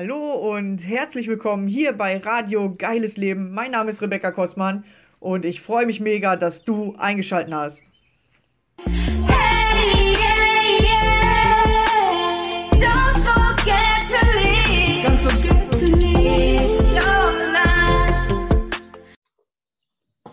[0.00, 3.50] Hallo und herzlich willkommen hier bei Radio Geiles Leben.
[3.52, 4.84] Mein Name ist Rebecca Kostmann
[5.18, 7.82] und ich freue mich mega, dass du eingeschaltet hast.
[8.84, 11.64] Hey, yeah, yeah.
[12.74, 15.04] Don't forget to leave.
[15.04, 18.38] Don't forget to leave your life.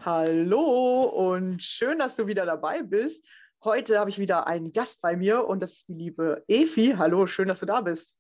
[0.02, 3.26] Hallo und schön, dass du wieder dabei bist.
[3.64, 6.94] Heute habe ich wieder einen Gast bei mir und das ist die liebe Efi.
[7.00, 8.14] Hallo, schön, dass du da bist.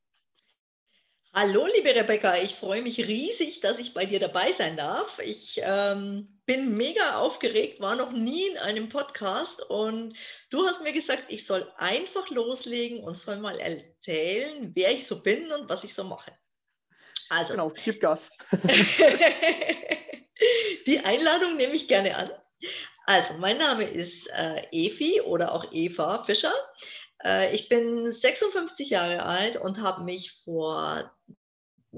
[1.38, 5.20] Hallo, liebe Rebecca, ich freue mich riesig, dass ich bei dir dabei sein darf.
[5.20, 10.16] Ich ähm, bin mega aufgeregt, war noch nie in einem Podcast und
[10.50, 15.22] du hast mir gesagt, ich soll einfach loslegen und soll mal erzählen, wer ich so
[15.22, 16.32] bin und was ich so mache.
[17.28, 18.32] Also, Genau, gib Gas.
[20.88, 22.32] die Einladung nehme ich gerne an.
[23.08, 26.54] Also, mein Name ist äh, Efi oder auch Eva Fischer.
[27.26, 31.12] Äh, ich bin 56 Jahre alt und habe mich vor,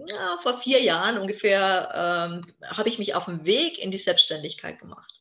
[0.07, 4.79] ja, vor vier Jahren ungefähr, ähm, habe ich mich auf den Weg in die Selbstständigkeit
[4.79, 5.17] gemacht.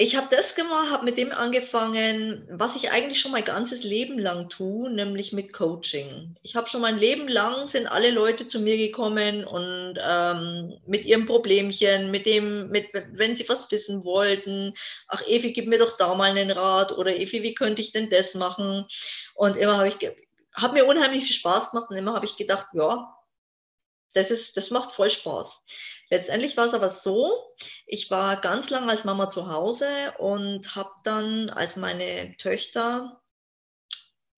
[0.00, 4.16] Ich habe das gemacht, habe mit dem angefangen, was ich eigentlich schon mein ganzes Leben
[4.16, 6.36] lang tue, nämlich mit Coaching.
[6.44, 11.04] Ich habe schon mein Leben lang sind alle Leute zu mir gekommen und ähm, mit
[11.04, 14.72] ihrem Problemchen, mit dem, mit, wenn sie was wissen wollten,
[15.08, 18.08] ach Evi, gib mir doch da mal einen Rat oder Evi, wie könnte ich denn
[18.08, 18.86] das machen?
[19.34, 19.96] Und immer habe ich,
[20.52, 23.17] hat mir unheimlich viel Spaß gemacht und immer habe ich gedacht, ja,
[24.12, 25.62] das ist, das macht voll Spaß.
[26.10, 27.54] Letztendlich war es aber so,
[27.86, 29.86] ich war ganz lange als Mama zu Hause
[30.18, 33.20] und habe dann, als meine Töchter,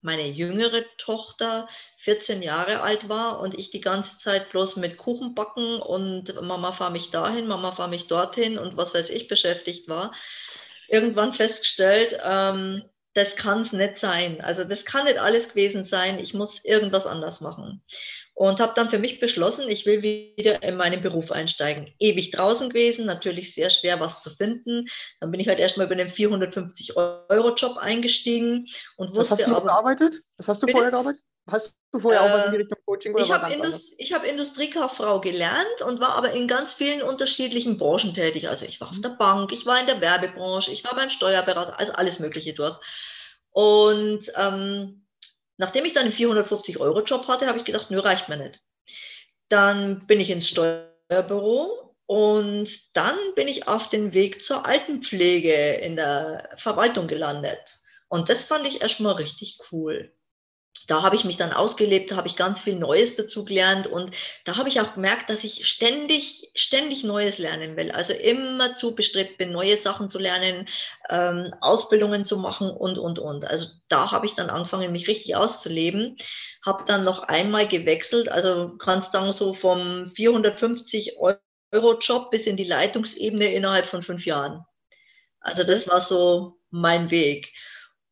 [0.01, 5.35] meine jüngere Tochter 14 Jahre alt war und ich die ganze Zeit bloß mit Kuchen
[5.35, 9.87] backen und Mama fahr mich dahin, Mama fahr mich dorthin und was weiß ich beschäftigt
[9.87, 10.13] war,
[10.87, 12.83] irgendwann festgestellt, ähm,
[13.13, 14.41] das kann es nicht sein.
[14.41, 16.19] Also das kann nicht alles gewesen sein.
[16.19, 17.83] Ich muss irgendwas anders machen.
[18.33, 21.93] Und habe dann für mich beschlossen, ich will wieder in meinen Beruf einsteigen.
[21.99, 24.87] Ewig draußen gewesen, natürlich sehr schwer was zu finden.
[25.19, 29.65] Dann bin ich halt erstmal über den 450-Euro-Job eingestiegen und Was hast wusste du aber,
[29.65, 30.21] gearbeitet?
[30.37, 30.77] Was hast du Bitte?
[30.77, 31.21] vorher gearbeitet?
[31.47, 33.75] Hast du vorher auch was in die Äh, Richtung Coaching oder ich habe ganz anders?
[33.75, 38.47] Indus ich hab Industriekauffrau gelernt und war aber in ganz vielen unterschiedlichen Branchen tätig.
[38.47, 41.77] Also ich war auf der Bank, ich war in der Werbebranche, ich war beim Steuerberater,
[41.79, 42.77] also alles Mögliche durch.
[43.51, 45.00] Und ähm,
[45.61, 48.59] nachdem ich dann einen 450-Euro-Job hatte, habe ich gedacht, nö, reicht mir nicht.
[49.47, 55.95] Dann bin ich ins Steuerbüro und dann bin ich auf den Weg zur Altenpflege in
[55.95, 57.79] der Verwaltung gelandet.
[58.09, 60.11] Und das fand ich erstmal richtig cool
[60.87, 64.11] da habe ich mich dann ausgelebt, da habe ich ganz viel Neues dazu gelernt und
[64.45, 67.91] da habe ich auch gemerkt, dass ich ständig, ständig Neues lernen will.
[67.91, 70.67] Also immer zu bestrebt bin, neue Sachen zu lernen,
[71.09, 73.45] ähm, Ausbildungen zu machen und, und, und.
[73.45, 76.17] Also da habe ich dann angefangen, mich richtig auszuleben.
[76.65, 82.57] Habe dann noch einmal gewechselt, also kannst sagen, so vom 450 Euro Job bis in
[82.57, 84.63] die Leitungsebene innerhalb von fünf Jahren.
[85.39, 87.51] Also das war so mein Weg.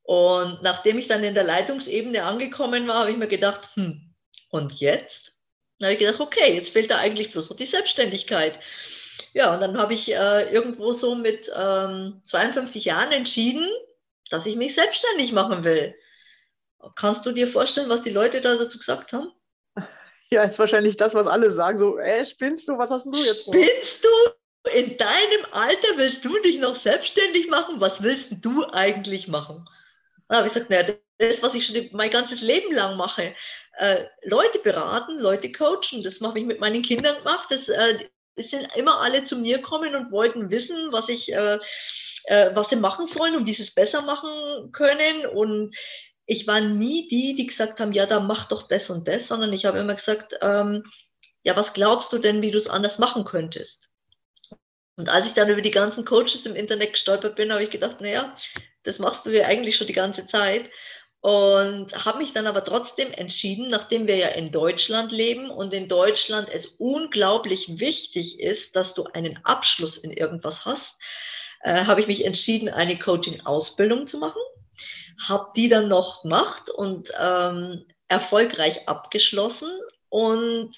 [0.10, 4.12] Und nachdem ich dann in der Leitungsebene angekommen war, habe ich mir gedacht, hm,
[4.50, 5.34] und jetzt?
[5.78, 8.58] Dann habe ich gedacht, okay, jetzt fehlt da eigentlich bloß noch die Selbstständigkeit.
[9.34, 13.70] Ja, und dann habe ich äh, irgendwo so mit ähm, 52 Jahren entschieden,
[14.32, 15.94] dass ich mich selbstständig machen will.
[16.96, 19.32] Kannst du dir vorstellen, was die Leute da dazu gesagt haben?
[20.32, 21.78] Ja, ist wahrscheinlich das, was alle sagen.
[21.78, 22.80] So, äh, spinnst du?
[22.80, 23.54] Was hast du jetzt vor?
[23.54, 24.70] Spinnst du?
[24.74, 27.80] In deinem Alter willst du dich noch selbstständig machen?
[27.80, 29.68] Was willst du eigentlich machen?
[30.30, 33.36] Dann habe ich gesagt, naja, das, was ich schon mein ganzes Leben lang mache,
[33.78, 37.48] äh, Leute beraten, Leute coachen, das habe ich mit meinen Kindern gemacht.
[37.50, 38.00] Das, äh,
[38.38, 41.60] sind immer alle zu mir gekommen und wollten wissen, was ich, äh,
[42.26, 45.26] äh, was sie machen sollen und wie sie es besser machen können.
[45.26, 45.76] Und
[46.26, 49.54] ich war nie die, die gesagt haben, ja, dann mach doch das und das, sondern
[49.54, 50.84] ich habe immer gesagt, ähm,
[51.44, 53.90] ja, was glaubst du denn, wie du es anders machen könntest?
[54.96, 58.02] Und als ich dann über die ganzen Coaches im Internet gestolpert bin, habe ich gedacht,
[58.02, 58.36] naja,
[58.90, 60.70] das machst du ja eigentlich schon die ganze Zeit.
[61.22, 65.90] Und habe mich dann aber trotzdem entschieden, nachdem wir ja in Deutschland leben und in
[65.90, 70.94] Deutschland es unglaublich wichtig ist, dass du einen Abschluss in irgendwas hast,
[71.62, 74.42] äh, habe ich mich entschieden, eine Coaching-Ausbildung zu machen.
[75.22, 79.70] Habe die dann noch gemacht und ähm, erfolgreich abgeschlossen
[80.08, 80.74] und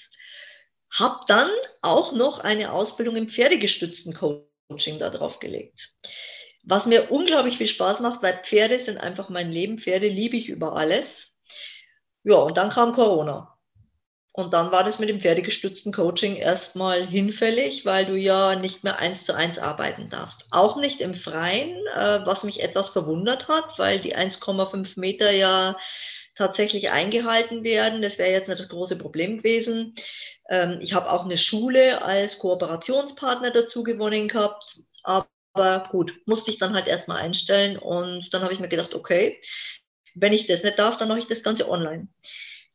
[0.91, 1.49] habe dann
[1.81, 5.93] auch noch eine Ausbildung im pferdegestützten Coaching da drauf gelegt.
[6.63, 9.79] Was mir unglaublich viel Spaß macht, weil Pferde sind einfach mein Leben.
[9.79, 11.33] Pferde liebe ich über alles.
[12.23, 13.57] Ja, und dann kam Corona.
[14.33, 18.97] Und dann war das mit dem pferdegestützten Coaching erstmal hinfällig, weil du ja nicht mehr
[18.99, 20.45] eins zu eins arbeiten darfst.
[20.51, 25.75] Auch nicht im Freien, äh, was mich etwas verwundert hat, weil die 1,5 Meter ja
[26.35, 28.01] tatsächlich eingehalten werden.
[28.01, 29.95] Das wäre jetzt nicht das große Problem gewesen.
[30.49, 34.77] Ähm, ich habe auch eine Schule als Kooperationspartner dazu gewonnen gehabt.
[35.03, 35.27] Aber
[35.89, 37.77] gut, musste ich dann halt erstmal einstellen.
[37.77, 39.41] Und dann habe ich mir gedacht, okay,
[40.15, 42.07] wenn ich das nicht darf, dann mache ich das Ganze online.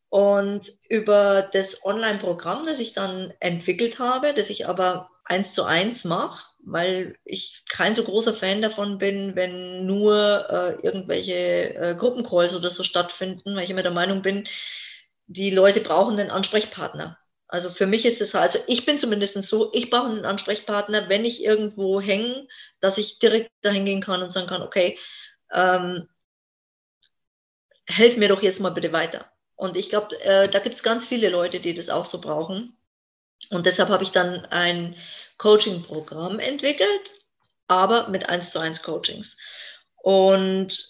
[0.09, 6.05] Und über das Online-Programm, das ich dann entwickelt habe, das ich aber eins zu eins
[6.05, 12.55] mache, weil ich kein so großer Fan davon bin, wenn nur äh, irgendwelche äh, Gruppencalls
[12.55, 14.47] oder so stattfinden, weil ich immer der Meinung bin,
[15.27, 17.17] die Leute brauchen einen Ansprechpartner.
[17.47, 21.23] Also für mich ist es, also ich bin zumindest so, ich brauche einen Ansprechpartner, wenn
[21.23, 22.47] ich irgendwo hänge,
[22.81, 24.99] dass ich direkt dahin gehen kann und sagen kann, okay,
[25.53, 26.09] ähm,
[27.85, 29.31] helf mir doch jetzt mal bitte weiter.
[29.55, 32.77] Und ich glaube, äh, da gibt es ganz viele Leute, die das auch so brauchen.
[33.49, 34.95] Und deshalb habe ich dann ein
[35.37, 37.13] Coaching-Programm entwickelt,
[37.67, 39.37] aber mit 1 zu 1 Coachings.
[39.95, 40.85] Und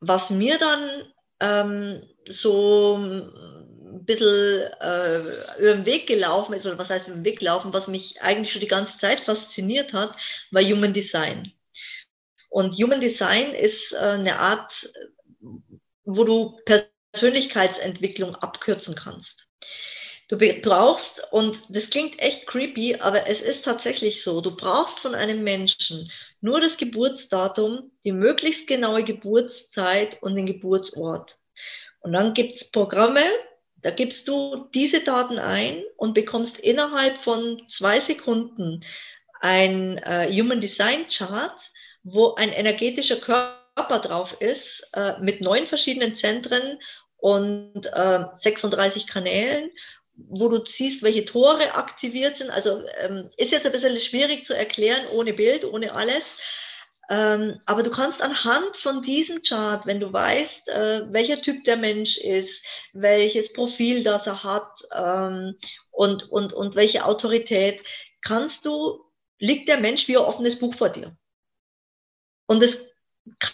[0.00, 2.98] was mir dann ähm, so
[4.02, 5.18] ein bisschen äh,
[5.58, 8.52] über den Weg gelaufen ist, oder was heißt über den Weg gelaufen, was mich eigentlich
[8.52, 10.14] schon die ganze Zeit fasziniert hat,
[10.50, 11.52] war Human Design.
[12.50, 14.90] Und Human Design ist äh, eine Art,
[16.04, 16.58] wo du
[17.12, 19.46] Persönlichkeitsentwicklung abkürzen kannst.
[20.28, 25.14] Du brauchst, und das klingt echt creepy, aber es ist tatsächlich so, du brauchst von
[25.14, 26.10] einem Menschen
[26.40, 31.38] nur das Geburtsdatum, die möglichst genaue Geburtszeit und den Geburtsort.
[32.00, 33.22] Und dann gibt es Programme,
[33.82, 38.84] da gibst du diese Daten ein und bekommst innerhalb von zwei Sekunden
[39.40, 41.60] ein äh, Human Design Chart,
[42.02, 46.78] wo ein energetischer Körper drauf ist, äh, mit neun verschiedenen Zentren
[47.16, 49.70] und äh, 36 Kanälen
[50.14, 52.50] wo du siehst, welche Tore aktiviert sind.
[52.50, 56.36] Also ähm, ist jetzt ein bisschen schwierig zu erklären, ohne Bild, ohne alles.
[57.12, 61.76] Ähm, aber du kannst anhand von diesem Chart, wenn du weißt, äh, welcher Typ der
[61.76, 62.64] Mensch ist,
[62.94, 65.58] welches Profil das er hat ähm,
[65.90, 67.82] und, und, und welche Autorität,
[68.22, 69.04] kannst du,
[69.38, 71.14] liegt der Mensch wie ein offenes Buch vor dir.
[72.46, 72.82] Und es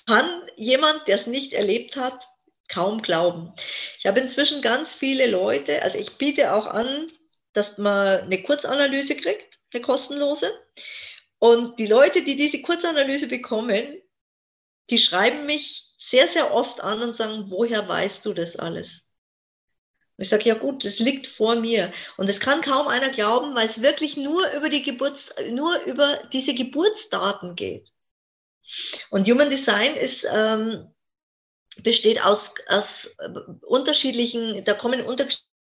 [0.06, 2.28] kann jemand, der es nicht erlebt hat,
[2.68, 3.54] kaum glauben.
[3.98, 7.10] Ich habe inzwischen ganz viele Leute, also ich biete auch an,
[7.54, 10.48] dass man eine Kurzanalyse kriegt, eine kostenlose.
[11.38, 14.00] Und die Leute, die diese Kurzanalyse bekommen,
[14.90, 19.04] die schreiben mich sehr, sehr oft an und sagen, woher weißt du das alles?
[20.16, 21.92] Und ich sage, ja gut, das liegt vor mir.
[22.16, 26.16] Und das kann kaum einer glauben, weil es wirklich nur über, die Geburts-, nur über
[26.32, 27.92] diese Geburtsdaten geht.
[29.10, 30.92] Und Human Design ist ähm,
[31.82, 33.28] besteht aus, aus äh,
[33.62, 35.02] unterschiedlichen, da kommen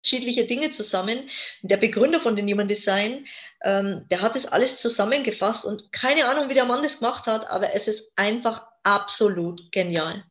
[0.07, 1.29] unterschiedliche Dinge zusammen.
[1.63, 3.27] Der Begründer von den Human Design,
[3.63, 7.49] ähm, der hat das alles zusammengefasst und keine Ahnung, wie der Mann das gemacht hat,
[7.51, 10.25] aber es ist einfach absolut genial.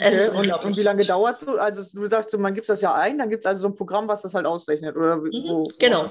[0.00, 1.58] Okay, und, und, wie lange dauert so?
[1.58, 4.08] Also du sagst, man gibt das ja ein, dann gibt es also so ein Programm,
[4.08, 5.16] was das halt ausrechnet, oder?
[5.16, 6.06] Mhm, wo, genau.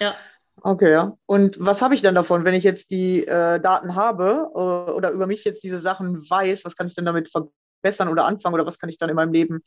[0.00, 0.14] Ja.
[0.60, 1.12] Okay, ja.
[1.24, 5.10] Und was habe ich dann davon, wenn ich jetzt die äh, Daten habe äh, oder
[5.10, 8.66] über mich jetzt diese Sachen weiß, was kann ich denn damit verbessern oder anfangen oder
[8.66, 9.62] was kann ich dann in meinem Leben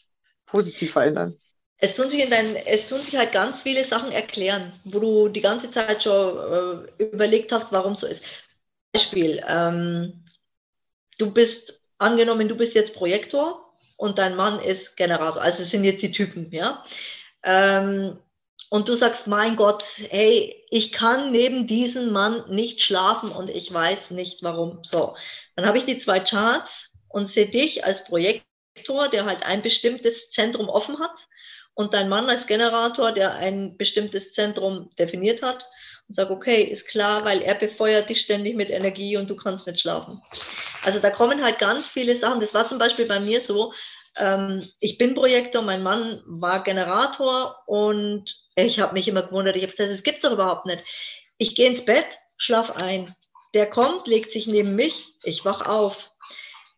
[0.46, 1.36] positiv verändern?
[1.77, 5.27] Es tun, sich in dein, es tun sich halt ganz viele Sachen erklären, wo du
[5.27, 8.24] die ganze Zeit schon äh, überlegt hast, warum so ist.
[8.94, 10.23] Beispiel, ähm,
[11.18, 15.83] du bist, angenommen, du bist jetzt Projektor und dein Mann ist Generator, also es sind
[15.83, 16.85] jetzt die Typen, ja.
[17.44, 18.18] Ähm,
[18.69, 23.71] und du sagst, mein Gott, hey, ich kann neben diesem Mann nicht schlafen und ich
[23.71, 24.83] weiß nicht warum.
[24.83, 25.16] So,
[25.56, 30.30] dann habe ich die zwei Charts und sehe dich als Projektor, der halt ein bestimmtes
[30.31, 31.28] Zentrum offen hat
[31.76, 35.66] und dein Mann als Generator, der ein bestimmtes Zentrum definiert hat
[36.08, 39.68] und sage, okay, ist klar, weil er befeuert dich ständig mit Energie und du kannst
[39.68, 40.22] nicht schlafen.
[40.84, 42.40] Also da kommen halt ganz viele Sachen.
[42.40, 43.74] Das war zum Beispiel bei mir so,
[44.18, 49.64] ähm, ich bin Projektor, mein Mann war Generator und ich habe mich immer gewundert, ich
[49.64, 50.84] habe gesagt, das gibt es doch überhaupt nicht.
[51.38, 52.06] Ich gehe ins Bett,
[52.38, 53.16] schlaf ein.
[53.54, 56.12] Der kommt, legt sich neben mich, ich wach auf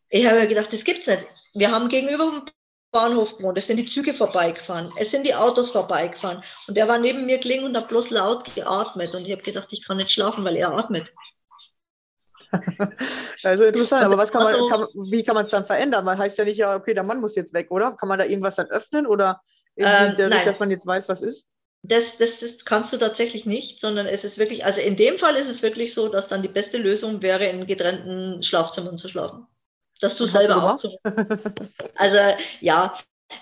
[0.09, 1.25] ich habe gedacht, das gibt's nicht.
[1.53, 2.45] Wir haben gegenüber
[2.91, 6.97] Bahnhof gewohnt, es sind die Züge vorbeigefahren, es sind die Autos vorbeigefahren und der war
[6.97, 10.11] neben mir gelegen und hat bloß laut geatmet und ich habe gedacht, ich kann nicht
[10.11, 11.13] schlafen, weil er atmet.
[13.43, 16.05] Also interessant, aber was kann man, also, kann, wie kann man es dann verändern?
[16.05, 17.91] Man heißt ja nicht, ja, okay, der Mann muss jetzt weg, oder?
[17.91, 19.41] Kann man da irgendwas dann öffnen oder
[19.75, 21.45] ähm, dadurch, dass man jetzt weiß, was ist?
[21.83, 25.35] Das, das, das kannst du tatsächlich nicht, sondern es ist wirklich, also in dem Fall
[25.35, 29.45] ist es wirklich so, dass dann die beste Lösung wäre, in getrennten Schlafzimmern zu schlafen
[30.01, 30.97] dass du Was selber auch so.
[31.95, 32.17] Also
[32.61, 32.93] ja,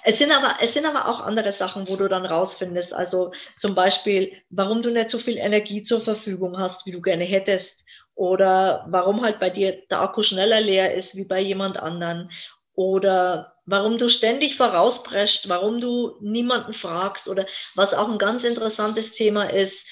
[0.04, 2.94] es sind, aber, es sind aber auch andere Sachen, wo du dann rausfindest.
[2.94, 7.24] Also zum Beispiel, warum du nicht so viel Energie zur Verfügung hast, wie du gerne
[7.24, 7.84] hättest.
[8.16, 12.32] Oder warum halt bei dir der Akku schneller leer ist wie bei jemand anderen.
[12.74, 19.14] oder warum du ständig vorausprescht, warum du niemanden fragst oder was auch ein ganz interessantes
[19.14, 19.86] Thema ist,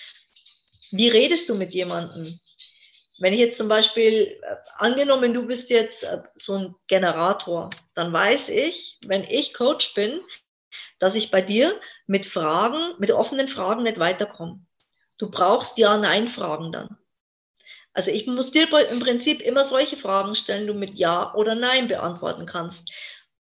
[0.92, 2.40] wie redest du mit jemandem?
[3.24, 8.12] Wenn ich jetzt zum Beispiel, äh, angenommen, du bist jetzt äh, so ein Generator, dann
[8.12, 10.20] weiß ich, wenn ich Coach bin,
[11.00, 14.60] dass ich bei dir mit Fragen, mit offenen Fragen nicht weiterkomme.
[15.18, 16.98] Du brauchst Ja-Nein-Fragen dann.
[17.94, 21.88] Also ich muss dir im Prinzip immer solche Fragen stellen, du mit Ja oder Nein
[21.88, 22.92] beantworten kannst,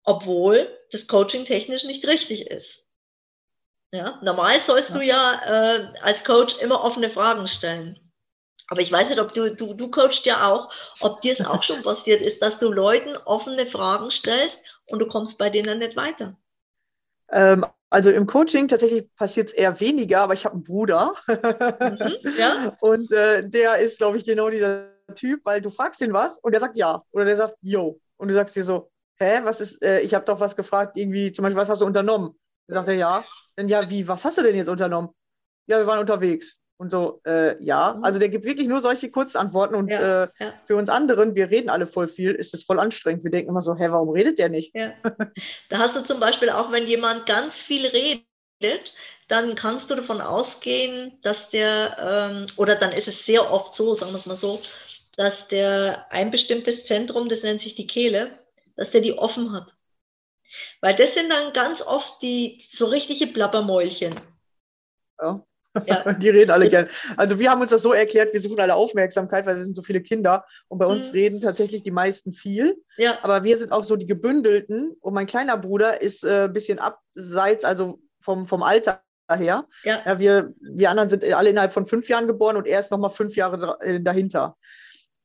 [0.03, 2.83] obwohl das Coaching technisch nicht richtig ist.
[3.93, 8.08] Ja, normal sollst du ja äh, als Coach immer offene Fragen stellen.
[8.69, 10.71] Aber ich weiß nicht, ob du, du, du coachst ja auch,
[11.01, 15.07] ob dir es auch schon passiert ist, dass du Leuten offene Fragen stellst und du
[15.07, 16.37] kommst bei denen nicht weiter.
[17.31, 21.15] Ähm, also im Coaching tatsächlich passiert es eher weniger, aber ich habe einen Bruder.
[21.27, 22.77] Mhm, ja.
[22.81, 26.53] Und äh, der ist, glaube ich, genau dieser Typ, weil du fragst ihn was und
[26.53, 27.03] der sagt ja.
[27.13, 28.01] Oder der sagt yo.
[28.19, 31.33] Und du sagst dir so, hä, was ist, äh, ich habe doch was gefragt, irgendwie,
[31.33, 32.39] zum Beispiel, was hast du unternommen?
[32.67, 33.25] Dann sagt er ja.
[33.57, 35.11] Dann ja, wie, was hast du denn jetzt unternommen?
[35.67, 36.59] Ja, wir waren unterwegs.
[36.81, 38.05] Und so, äh, ja, Mhm.
[38.05, 40.55] also der gibt wirklich nur solche Kurzantworten und Ja, äh, ja.
[40.65, 43.25] für uns anderen, wir reden alle voll viel, ist es voll anstrengend.
[43.25, 44.75] Wir denken immer so, hä, warum redet der nicht?
[44.77, 44.95] Ja.
[45.71, 48.95] Da hast du zum Beispiel auch, wenn jemand ganz viel redet,
[49.27, 51.97] dann kannst du davon ausgehen, dass der,
[52.31, 54.63] ähm, oder dann ist es sehr oft so, sagen wir es mal so,
[55.17, 58.39] dass der ein bestimmtes Zentrum, das nennt sich die Kehle,
[58.77, 59.75] dass der die offen hat.
[60.81, 64.21] Weil das sind dann ganz oft die so richtige Plappermäulchen.
[65.21, 65.45] Ja.
[65.87, 66.13] Ja.
[66.15, 66.89] Die reden alle gern.
[67.17, 69.83] Also wir haben uns das so erklärt, wir suchen alle Aufmerksamkeit, weil wir sind so
[69.83, 71.13] viele Kinder und bei uns Mhm.
[71.13, 72.77] reden tatsächlich die meisten viel.
[72.97, 76.53] Ja, Aber wir sind auch so die Gebündelten und mein kleiner Bruder ist äh, ein
[76.53, 79.67] bisschen abseits, also vom, vom Alter her.
[79.85, 82.91] ja, Ja, wir, wir anderen sind alle innerhalb von fünf Jahren geboren und er ist
[82.91, 84.57] nochmal fünf Jahre äh, dahinter.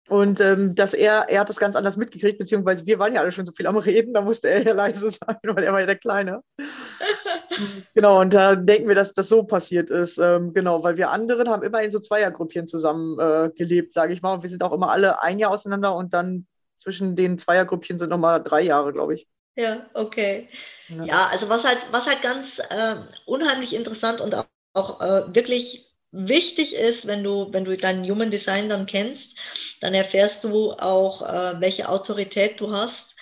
[0.09, 3.31] Und ähm, dass er, er hat das ganz anders mitgekriegt, beziehungsweise wir waren ja alle
[3.31, 5.85] schon so viel am Reden, da musste er ja leise sein, weil er war ja
[5.85, 6.41] der Kleine.
[7.95, 10.17] genau, und da denken wir, dass das so passiert ist.
[10.17, 14.21] Ähm, genau, weil wir anderen haben immer in so Zweiergruppchen zusammen äh, gelebt, sage ich
[14.21, 14.33] mal.
[14.33, 18.09] Und wir sind auch immer alle ein Jahr auseinander und dann zwischen den Zweiergruppchen sind
[18.09, 19.27] nochmal drei Jahre, glaube ich.
[19.55, 20.49] ja, okay.
[20.89, 21.03] Ja.
[21.05, 22.95] Ja, also was halt, was halt ganz äh,
[23.25, 28.31] unheimlich interessant und auch, auch äh, wirklich wichtig ist, wenn du, wenn du dein Human
[28.31, 29.35] Design dann kennst,
[29.81, 33.15] dann erfährst du auch, äh, welche Autorität du hast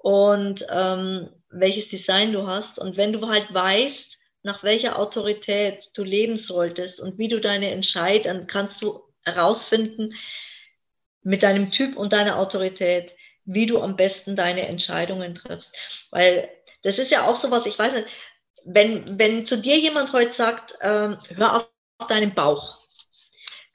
[0.00, 2.78] und ähm, welches Design du hast.
[2.78, 7.70] Und wenn du halt weißt, nach welcher Autorität du leben solltest und wie du deine
[7.70, 10.14] Entscheid, dann kannst du herausfinden
[11.22, 13.14] mit deinem Typ und deiner Autorität,
[13.44, 15.74] wie du am besten deine Entscheidungen triffst.
[16.10, 16.48] Weil
[16.82, 18.08] das ist ja auch so was, ich weiß nicht,
[18.64, 21.70] wenn, wenn zu dir jemand heute sagt, ähm, hör auf
[22.06, 22.78] deinen Bauch,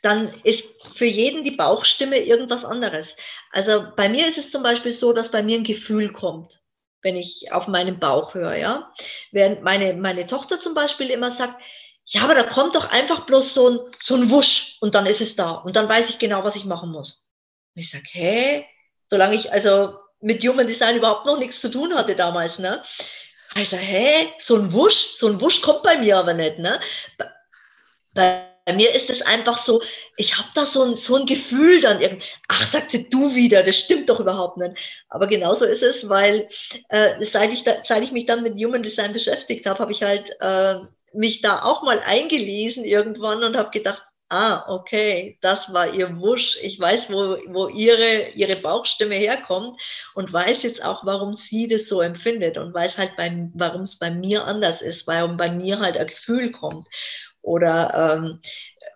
[0.02, 0.66] dann ist
[0.96, 3.16] für jeden die Bauchstimme irgendwas anderes.
[3.52, 6.62] Also bei mir ist es zum Beispiel so, dass bei mir ein Gefühl kommt,
[7.02, 8.94] wenn ich auf meinen Bauch höre, ja.
[9.32, 11.64] Während meine, meine Tochter zum Beispiel immer sagt,
[12.06, 15.22] ja, aber da kommt doch einfach bloß so ein, so ein Wusch und dann ist
[15.22, 17.24] es da und dann weiß ich genau, was ich machen muss.
[17.76, 18.66] Und ich sage, hä?
[19.10, 22.84] Solange ich also mit Human Design überhaupt noch nichts zu tun hatte damals, ne?
[23.56, 24.34] Also, hä?
[24.40, 25.14] So ein Wusch?
[25.14, 26.80] So ein Wusch kommt bei mir aber nicht, ne?
[28.14, 29.82] Bei, mir ist es einfach so,
[30.16, 33.62] ich habe da so ein, so ein Gefühl dann irgendwie, ach, sagt sie du wieder,
[33.62, 35.04] das stimmt doch überhaupt nicht.
[35.10, 36.48] Aber genauso ist es, weil
[36.90, 40.02] äh, seit, ich da, seit ich mich dann mit Human Design beschäftigt habe, habe ich
[40.02, 40.76] halt äh,
[41.14, 44.02] mich da auch mal eingelesen irgendwann und habe gedacht,
[44.34, 46.58] ah, okay, das war ihr Wusch.
[46.62, 49.80] Ich weiß, wo, wo ihre, ihre Bauchstimme herkommt
[50.16, 53.12] und weiß jetzt auch, warum sie das so empfindet und weiß halt,
[53.54, 56.88] warum es bei mir anders ist, warum bei mir halt ein Gefühl kommt.
[57.44, 58.40] Oder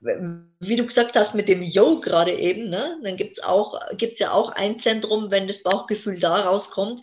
[0.02, 3.80] ähm, wie du gesagt hast mit dem Yo gerade eben, ne, dann gibt es auch,
[3.98, 7.02] gibt's ja auch ein Zentrum, wenn das Bauchgefühl da rauskommt,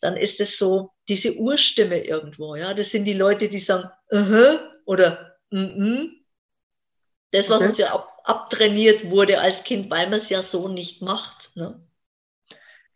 [0.00, 2.54] dann ist es so diese Urstimme irgendwo.
[2.54, 6.10] Ja, das sind die Leute, die sagen, uh -huh, oder mm -mm.
[7.32, 7.68] das, was Okay.
[7.68, 11.56] uns ja ab, abtrainiert wurde als Kind, weil man es ja so nicht macht.
[11.56, 11.80] Ne?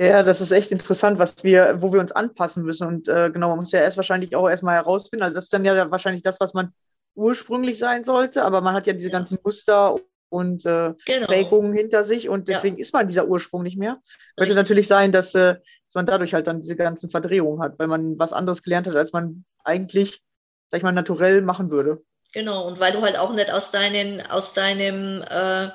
[0.00, 2.86] Ja, das ist echt interessant, was wir, wo wir uns anpassen müssen.
[2.88, 5.22] Und äh, genau, man muss ja erst wahrscheinlich auch erstmal herausfinden.
[5.22, 6.74] Also das ist dann ja wahrscheinlich das, was man
[7.14, 9.18] ursprünglich sein sollte, aber man hat ja diese Ja.
[9.18, 9.96] ganzen Muster
[10.28, 11.26] und äh, Genau.
[11.26, 12.54] Prägungen hinter sich und Ja.
[12.56, 14.00] deswegen ist man dieser Ursprung nicht mehr.
[14.36, 14.56] Könnte Richtig.
[14.56, 18.18] natürlich sein, dass, äh, dass man dadurch halt dann diese ganzen Verdrehungen hat, weil man
[18.18, 20.22] was anderes gelernt hat, als man eigentlich,
[20.68, 22.02] sag ich mal, naturell machen würde.
[22.32, 25.68] Genau, und weil du halt auch nicht aus, deinen, aus deinem äh,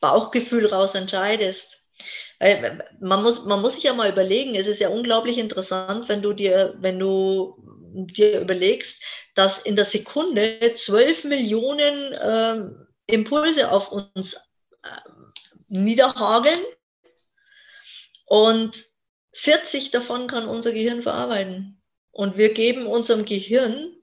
[0.00, 1.78] Bauchgefühl raus entscheidest.
[2.38, 6.20] Weil man muss, man muss sich ja mal überlegen, es ist ja unglaublich interessant, wenn
[6.20, 7.56] du dir, wenn du
[7.94, 8.98] dir überlegst,
[9.36, 14.88] dass in der Sekunde 12 Millionen ähm, Impulse auf uns äh,
[15.68, 16.58] niederhageln
[18.24, 18.88] und
[19.34, 21.80] 40 davon kann unser Gehirn verarbeiten.
[22.10, 23.94] Und wir geben unserem Gehirn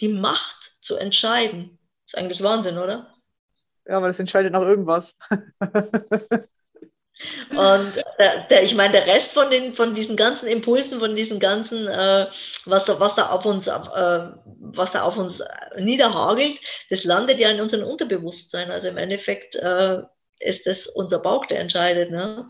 [0.00, 1.76] die Macht zu entscheiden.
[2.06, 3.12] Ist eigentlich Wahnsinn, oder?
[3.86, 5.16] Ja, aber das entscheidet nach irgendwas.
[7.50, 11.40] Und der, der, ich meine, der Rest von, den, von diesen ganzen Impulsen, von diesen
[11.40, 12.26] ganzen, äh,
[12.64, 15.42] was, da, was, da auf uns, äh, was da auf uns
[15.76, 16.58] niederhagelt,
[16.90, 18.70] das landet ja in unserem Unterbewusstsein.
[18.70, 20.02] Also im Endeffekt äh,
[20.38, 22.10] ist es unser Bauch, der entscheidet.
[22.10, 22.46] Ne?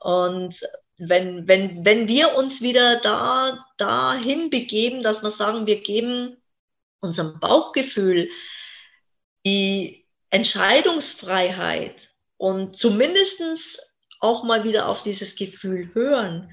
[0.00, 0.54] Und
[0.98, 6.36] wenn, wenn, wenn wir uns wieder da, dahin begeben, dass wir sagen, wir geben
[7.00, 8.28] unserem Bauchgefühl
[9.46, 13.40] die Entscheidungsfreiheit und zumindest
[14.20, 16.50] auch mal wieder auf dieses Gefühl hören,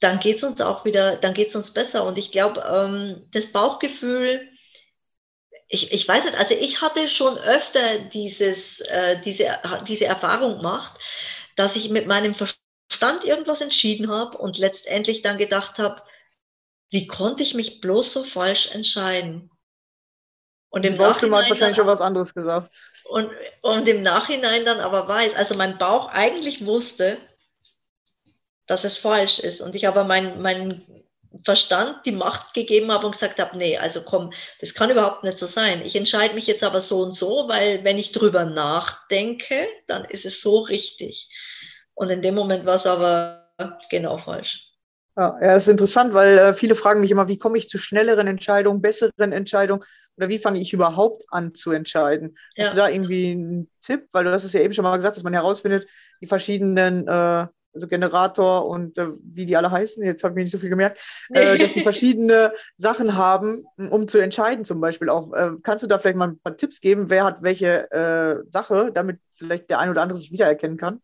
[0.00, 2.04] dann geht es uns auch wieder, dann geht es uns besser.
[2.04, 4.48] Und ich glaube, ähm, das Bauchgefühl,
[5.68, 10.98] ich, ich weiß nicht, also ich hatte schon öfter dieses, äh, diese, diese Erfahrung gemacht,
[11.56, 16.02] dass ich mit meinem Verstand irgendwas entschieden habe und letztendlich dann gedacht habe,
[16.90, 19.50] wie konnte ich mich bloß so falsch entscheiden?
[20.70, 22.72] Und im Bauchstimme hat wahrscheinlich schon was anderes gesagt.
[23.08, 23.30] Und,
[23.62, 27.18] und im Nachhinein dann aber weiß, also mein Bauch eigentlich wusste,
[28.66, 29.60] dass es falsch ist.
[29.60, 30.86] Und ich aber meinen mein
[31.44, 35.38] Verstand die Macht gegeben habe und gesagt habe, nee, also komm, das kann überhaupt nicht
[35.38, 35.82] so sein.
[35.84, 40.24] Ich entscheide mich jetzt aber so und so, weil wenn ich drüber nachdenke, dann ist
[40.24, 41.30] es so richtig.
[41.94, 43.50] Und in dem Moment war es aber
[43.90, 44.68] genau falsch.
[45.16, 47.76] Ja, ja, das ist interessant, weil äh, viele fragen mich immer, wie komme ich zu
[47.76, 49.84] schnelleren Entscheidungen, besseren Entscheidungen?
[50.18, 52.36] Oder wie fange ich überhaupt an zu entscheiden?
[52.56, 52.64] Ja.
[52.64, 54.08] Hast du da irgendwie einen Tipp?
[54.12, 55.86] Weil du hast es ja eben schon mal gesagt, dass man herausfindet,
[56.20, 60.42] die verschiedenen, äh, also Generator und äh, wie die alle heißen, jetzt habe ich mir
[60.42, 60.98] nicht so viel gemerkt,
[61.30, 65.32] äh, dass sie verschiedene Sachen haben, um zu entscheiden zum Beispiel auch.
[65.32, 68.90] Äh, kannst du da vielleicht mal ein paar Tipps geben, wer hat welche äh, Sache,
[68.92, 71.00] damit vielleicht der ein oder andere sich wiedererkennen kann?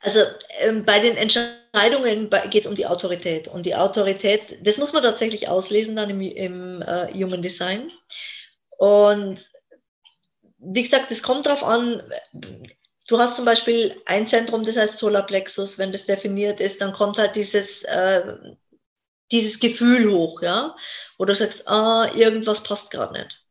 [0.00, 0.20] Also
[0.60, 3.48] ähm, bei den Entscheidungen geht es um die Autorität.
[3.48, 7.90] Und die Autorität, das muss man tatsächlich auslesen dann im, im äh, Human Design.
[8.78, 9.50] Und
[10.58, 12.02] wie gesagt, es kommt darauf an,
[13.08, 17.18] du hast zum Beispiel ein Zentrum, das heißt Solarplexus, wenn das definiert ist, dann kommt
[17.18, 18.36] halt dieses, äh,
[19.30, 20.76] dieses Gefühl hoch, ja,
[21.18, 23.42] wo du sagst, ah, irgendwas passt gerade nicht.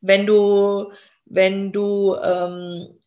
[0.00, 0.92] Wenn du,
[1.24, 3.01] wenn du ähm,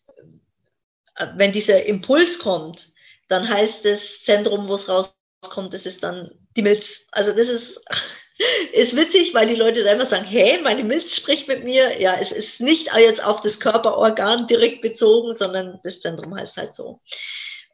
[1.36, 2.94] wenn dieser Impuls kommt,
[3.28, 7.08] dann heißt das Zentrum, wo es rauskommt, das ist dann die Milz.
[7.12, 7.82] Also das ist,
[8.74, 12.00] ist witzig, weil die Leute dann immer sagen, hey, meine Milz spricht mit mir.
[12.02, 16.74] Ja, es ist nicht jetzt auf das Körperorgan direkt bezogen, sondern das Zentrum heißt halt
[16.74, 17.02] so.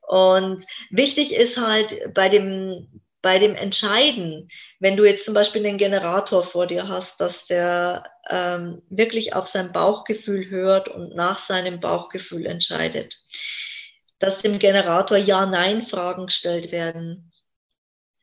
[0.07, 5.77] Und wichtig ist halt bei dem, bei dem Entscheiden, wenn du jetzt zum Beispiel einen
[5.77, 11.79] Generator vor dir hast, dass der ähm, wirklich auf sein Bauchgefühl hört und nach seinem
[11.79, 13.17] Bauchgefühl entscheidet,
[14.19, 17.31] dass dem Generator Ja-Nein-Fragen gestellt werden.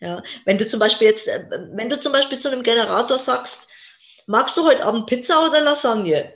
[0.00, 3.58] Ja, wenn du zum Beispiel jetzt, äh, wenn du zum Beispiel zu einem Generator sagst,
[4.26, 6.32] magst du heute Abend Pizza oder Lasagne?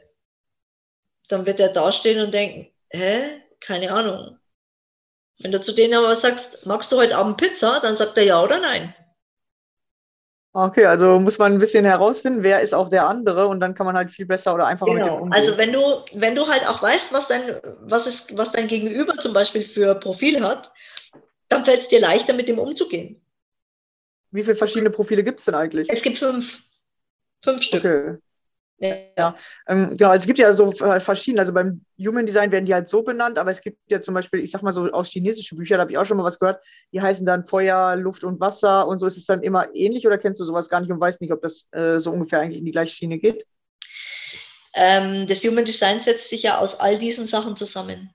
[1.28, 3.42] Dann wird er dastehen und denken, hä?
[3.60, 4.38] Keine Ahnung.
[5.38, 8.42] Wenn du zu denen aber sagst, magst du heute Abend Pizza, dann sagt er ja
[8.42, 8.94] oder nein.
[10.54, 13.86] Okay, also muss man ein bisschen herausfinden, wer ist auch der andere und dann kann
[13.86, 15.04] man halt viel besser oder einfacher genau.
[15.04, 15.40] mit dem umgehen.
[15.40, 15.80] Also wenn du,
[16.12, 19.94] wenn du halt auch weißt, was dein, was, ist, was dein Gegenüber zum Beispiel für
[19.94, 20.70] Profil hat,
[21.48, 23.24] dann fällt es dir leichter, mit dem umzugehen.
[24.30, 25.88] Wie viele verschiedene Profile gibt es denn eigentlich?
[25.90, 26.60] Es gibt fünf.
[27.42, 27.84] Fünf Stück.
[27.84, 28.18] Okay.
[28.82, 29.36] Ja,
[29.68, 30.10] ähm, genau.
[30.10, 33.38] Also es gibt ja so verschiedene, also beim Human Design werden die halt so benannt,
[33.38, 35.92] aber es gibt ja zum Beispiel, ich sag mal so aus chinesischen Büchern, da habe
[35.92, 36.60] ich auch schon mal was gehört,
[36.92, 39.06] die heißen dann Feuer, Luft und Wasser und so.
[39.06, 41.40] Ist es dann immer ähnlich oder kennst du sowas gar nicht und weißt nicht, ob
[41.42, 43.46] das äh, so ungefähr eigentlich in die gleiche Schiene geht?
[44.74, 48.10] Ähm, das Human Design setzt sich ja aus all diesen Sachen zusammen.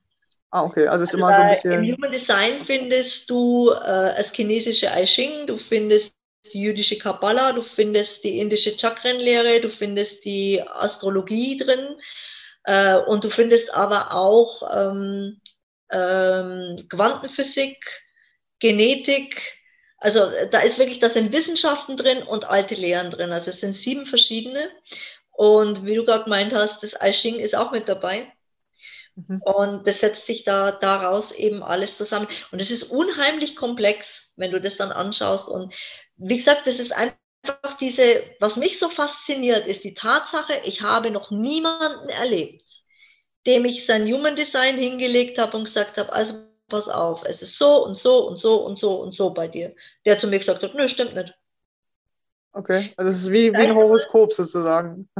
[0.50, 1.84] Ah, okay, also es ist also immer so ein bisschen.
[1.86, 6.17] Im Human Design findest du äh, das chinesische I Ching, du findest
[6.54, 11.98] die jüdische Kabbala, du findest die indische Chakrenlehre, du findest die Astrologie drin
[12.64, 15.42] äh, und du findest aber auch ähm,
[15.92, 17.78] ähm, Quantenphysik,
[18.60, 19.42] Genetik.
[19.98, 23.32] Also da ist wirklich, da sind Wissenschaften drin und alte Lehren drin.
[23.32, 24.70] Also es sind sieben verschiedene.
[25.32, 28.32] Und wie du gerade gemeint hast, das I Ching ist auch mit dabei.
[29.16, 29.42] Mhm.
[29.42, 32.28] Und das setzt sich da daraus eben alles zusammen.
[32.52, 35.50] Und es ist unheimlich komplex, wenn du das dann anschaust.
[35.50, 35.74] Und
[36.18, 37.18] wie gesagt, das ist einfach
[37.80, 42.66] diese, was mich so fasziniert, ist die Tatsache, ich habe noch niemanden erlebt,
[43.46, 46.36] dem ich sein Human Design hingelegt habe und gesagt habe, also
[46.68, 49.74] pass auf, es ist so und so und so und so und so bei dir.
[50.06, 51.34] Der zu mir gesagt hat, nö, stimmt nicht.
[52.52, 55.10] Okay, also es ist wie, wie ein Horoskop sozusagen.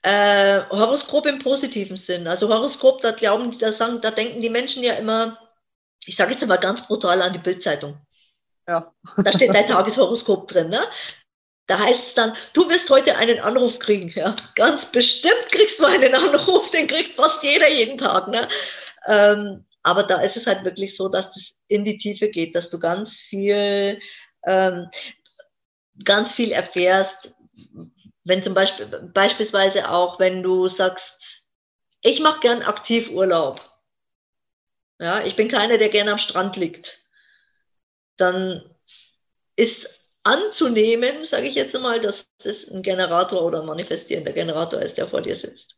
[0.00, 2.26] Äh, Horoskop im positiven Sinn.
[2.26, 5.38] Also Horoskop, da glauben, da sagen, da denken die Menschen ja immer,
[6.06, 7.98] ich sage jetzt mal ganz brutal an die Bildzeitung.
[8.66, 8.92] Ja.
[9.16, 10.80] Da steht dein Tageshoroskop drin, ne?
[11.66, 14.12] Da heißt es dann, du wirst heute einen Anruf kriegen.
[14.14, 18.28] Ja, ganz bestimmt kriegst du einen Anruf, den kriegt fast jeder jeden Tag.
[18.28, 18.46] Ne?
[19.06, 22.68] Ähm, aber da ist es halt wirklich so, dass es in die Tiefe geht, dass
[22.68, 23.98] du ganz viel,
[24.46, 24.90] ähm,
[26.04, 27.34] ganz viel erfährst.
[28.24, 31.44] Wenn zum Beispiel, beispielsweise auch, wenn du sagst,
[32.02, 33.62] ich mache gern Aktivurlaub.
[34.98, 37.03] Ja, ich bin keiner, der gerne am Strand liegt.
[38.16, 38.62] Dann
[39.56, 39.88] ist
[40.24, 45.06] anzunehmen, sage ich jetzt mal, dass das ein Generator oder ein manifestierender Generator ist, der
[45.06, 45.76] vor dir sitzt.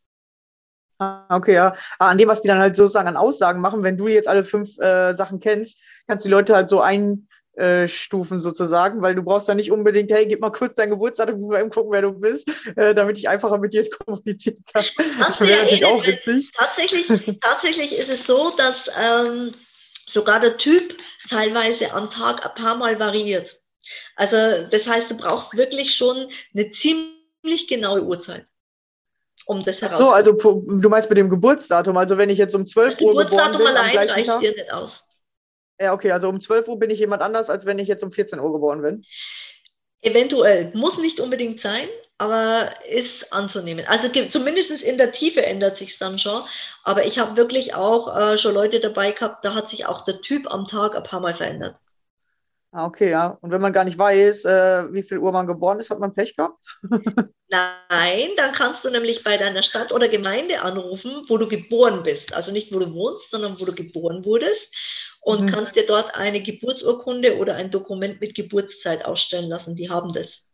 [0.99, 1.75] Ah, Okay, ja.
[1.99, 4.43] Ah, An dem, was die dann halt sozusagen an Aussagen machen, wenn du jetzt alle
[4.43, 9.49] fünf äh, Sachen kennst, kannst du die Leute halt so einstufen sozusagen, weil du brauchst
[9.49, 12.49] dann nicht unbedingt, hey, gib mal kurz dein Geburtsdatum, mal eben gucken, wer du bist,
[12.77, 14.85] äh, damit ich einfacher mit dir kommunizieren kann.
[15.19, 16.51] Das du ja wäre natürlich auch witzig.
[16.57, 19.53] Tatsächlich, tatsächlich ist es so, dass ähm,
[20.07, 20.97] sogar der Typ
[21.29, 23.61] teilweise am Tag ein paar Mal variiert.
[24.15, 24.37] Also
[24.69, 28.45] das heißt, du brauchst wirklich schon eine ziemlich genaue Uhrzeit,
[29.45, 30.13] um das So, herauszufinden.
[30.13, 33.15] also pu- du meinst mit dem Geburtsdatum, also wenn ich jetzt um 12 das Uhr
[33.17, 35.03] geboren Geburtsdatum bin am allein reicht Tag, dir nicht aus.
[35.79, 38.11] ja okay, also um 12 Uhr bin ich jemand anders, als wenn ich jetzt um
[38.11, 39.03] 14 Uhr geboren bin.
[40.01, 41.87] Eventuell, muss nicht unbedingt sein,
[42.19, 43.85] aber ist anzunehmen.
[43.87, 46.43] Also zumindest in der Tiefe ändert sich dann schon.
[46.83, 50.21] Aber ich habe wirklich auch äh, schon Leute dabei gehabt, da hat sich auch der
[50.21, 51.75] Typ am Tag ein paar Mal verändert.
[52.71, 53.37] Ah, okay, ja.
[53.41, 56.13] Und wenn man gar nicht weiß, äh, wie viel Uhr man geboren ist, hat man
[56.13, 56.79] Pech gehabt?
[57.49, 62.33] Nein, dann kannst du nämlich bei deiner Stadt oder Gemeinde anrufen, wo du geboren bist.
[62.33, 64.67] Also nicht, wo du wohnst, sondern wo du geboren wurdest.
[65.21, 65.47] Und Mhm.
[65.47, 69.75] kannst dir dort eine Geburtsurkunde oder ein Dokument mit Geburtszeit ausstellen lassen.
[69.75, 70.46] Die haben das.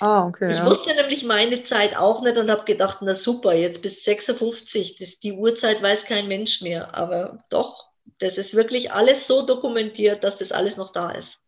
[0.00, 0.64] Ah, okay, Ich ja.
[0.64, 5.18] wusste nämlich meine Zeit auch nicht und habe gedacht, na super, jetzt bis 56, das,
[5.20, 6.94] die Uhrzeit weiß kein Mensch mehr.
[6.96, 11.38] Aber doch, das ist wirklich alles so dokumentiert, dass das alles noch da ist.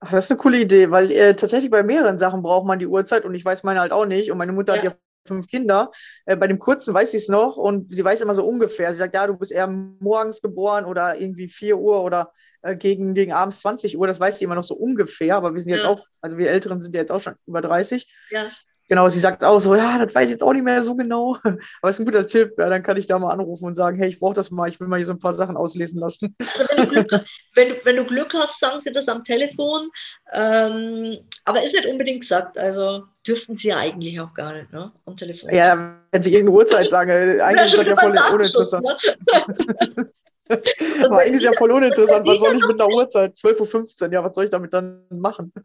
[0.00, 2.86] Ach, das ist eine coole Idee, weil äh, tatsächlich bei mehreren Sachen braucht man die
[2.86, 4.30] Uhrzeit und ich weiß meine halt auch nicht.
[4.30, 4.82] Und meine Mutter hat Ja.
[4.82, 4.94] ja
[5.26, 5.90] fünf Kinder.
[6.24, 8.92] Äh, bei dem kurzen weiß sie es noch und sie weiß immer so ungefähr.
[8.92, 13.14] Sie sagt, ja, du bist eher morgens geboren oder irgendwie 4 Uhr oder äh, gegen,
[13.14, 14.06] gegen abends 20 Uhr.
[14.06, 15.88] Das weiß sie immer noch so ungefähr, aber wir sind jetzt Ja.
[15.88, 18.06] auch, also wir Älteren sind ja jetzt auch schon über 30.
[18.30, 18.48] Ja,
[18.90, 21.36] Genau, sie sagt auch so, ja, das weiß ich jetzt auch nicht mehr so genau.
[21.80, 22.54] Aber ist ein guter Tipp.
[22.58, 24.80] Ja, dann kann ich da mal anrufen und sagen, hey, ich brauche das mal, ich
[24.80, 26.34] will mal hier so ein paar Sachen auslesen lassen.
[26.40, 29.90] also wenn du Glück, wenn du, wenn du Glück hast, sagen sie das am Telefon.
[30.32, 32.58] Ähm, aber ist nicht unbedingt gesagt.
[32.58, 34.90] Also dürften sie ja eigentlich auch gar nicht, ne?
[35.06, 35.54] Am Telefon.
[35.54, 38.84] Ja, wenn sie irgendeine Uhrzeit sagen, äh, eigentlich ist das ja über voll uninteressant.
[38.84, 40.10] ne?
[41.04, 42.26] Aber eigentlich ist ja voll uninteressant.
[42.26, 43.36] Was soll ich mit einer Uhrzeit?
[43.36, 45.52] 12.15 Uhr, ja, was soll ich damit dann machen?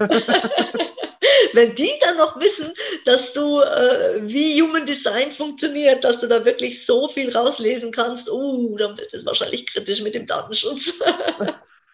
[1.53, 2.73] Wenn die dann noch wissen,
[3.05, 8.29] dass du, äh, wie Human Design funktioniert, dass du da wirklich so viel rauslesen kannst,
[8.29, 10.93] uh, dann wird es wahrscheinlich kritisch mit dem Datenschutz.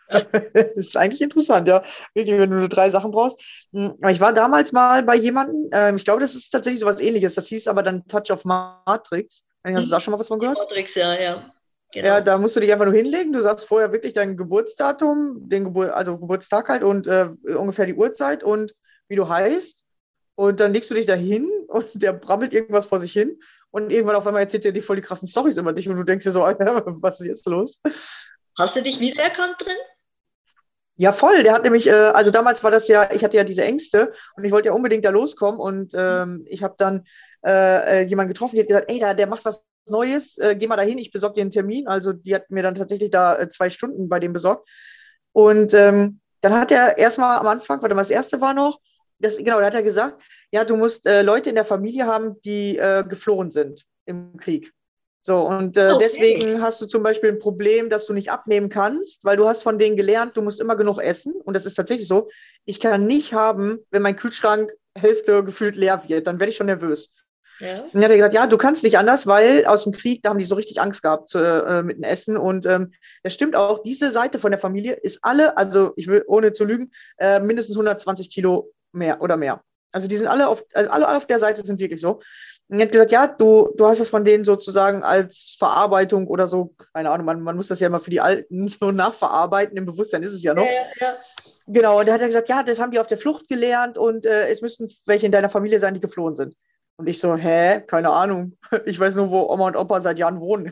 [0.10, 0.24] Das
[0.76, 1.84] ist eigentlich interessant, ja.
[2.14, 3.40] Wirklich, wenn du nur drei Sachen brauchst.
[3.72, 7.36] Hm, Ich war damals mal bei jemandem, ähm, ich glaube, das ist tatsächlich sowas ähnliches.
[7.36, 9.46] Das hieß aber dann Touch of Matrix.
[9.64, 10.58] Hast du da schon mal was von gehört?
[10.58, 11.52] Matrix, ja, ja.
[11.92, 12.08] Genau.
[12.08, 13.34] Ja, da musst du dich einfach nur hinlegen.
[13.34, 17.96] Du sagst vorher wirklich dein Geburtsdatum, den Gebur also Geburtstag halt und äh, ungefähr die
[17.96, 18.74] Uhrzeit und
[19.10, 19.86] wie du heißt.
[20.36, 23.40] Und dann legst du dich da hin und der brabbelt irgendwas vor sich hin.
[23.72, 26.04] Und irgendwann auf einmal erzählt er dir voll die krassen Storys über dich und du
[26.04, 27.82] denkst dir so, Alter, was ist jetzt los?
[28.58, 29.78] Hast du dich wiedererkannt drin?
[30.96, 31.44] Ja, voll.
[31.44, 34.44] Der hat nämlich, äh, also damals war das ja, ich hatte ja diese Ängste und
[34.44, 37.06] ich wollte ja unbedingt da loskommen und ähm, ich habe dann
[37.46, 40.68] äh, äh, jemanden getroffen, die hat gesagt, ey, da, der macht was Neues, äh, geh
[40.68, 41.88] mal dahin, ich besorge dir einen Termin.
[41.88, 44.70] Also die hat mir dann tatsächlich da äh, zwei Stunden bei dem besorgt.
[45.34, 48.80] Und ähm, dann hat er erstmal am Anfang, warte mal, das erste war noch,
[49.20, 52.42] das, genau, da hat er gesagt, ja, du musst äh, Leute in der Familie haben,
[52.42, 54.74] die äh, geflohen sind im Krieg.
[55.24, 56.00] So, und äh, Okay.
[56.00, 59.62] deswegen hast du zum Beispiel ein Problem, dass du nicht abnehmen kannst, weil du hast
[59.62, 61.34] von denen gelernt, du musst immer genug essen.
[61.44, 62.30] Und das ist tatsächlich so.
[62.66, 66.66] Ich kann nicht haben, wenn mein Kühlschrank Hälfte gefühlt leer wird, dann werde ich schon
[66.66, 67.10] nervös.
[67.62, 67.82] Ja.
[67.82, 70.30] Und dann hat er gesagt, ja, du kannst nicht anders, weil aus dem Krieg, da
[70.30, 72.38] haben die so richtig Angst gehabt äh, mit dem Essen.
[72.38, 72.92] Und ähm,
[73.24, 76.66] das stimmt auch, diese Seite von der Familie ist alle, also ich will ohne zu
[76.66, 79.64] lügen, äh, mindestens 120 Kilo mehr oder mehr.
[79.92, 82.22] Also die sind alle auf, also alle auf der Seite sind wirklich so.
[82.70, 86.48] Und er hat gesagt, ja, du, du hast das von denen sozusagen als Verarbeitung oder
[86.48, 89.86] so, keine Ahnung, man, man muss das ja immer für die Alten so nachverarbeiten, im
[89.86, 90.66] Bewusstsein ist es ja noch.
[90.66, 91.18] Ja, ja.
[91.68, 94.26] Genau, und da hat er gesagt, ja, das haben die auf der Flucht gelernt und
[94.26, 96.56] äh, es müssten welche in deiner Familie sein, die geflohen sind.
[97.02, 97.82] Und ich so, hä?
[97.88, 98.58] Keine Ahnung.
[98.86, 100.72] Ich weiß nur, wo Oma und Opa seit Jahren wohnen.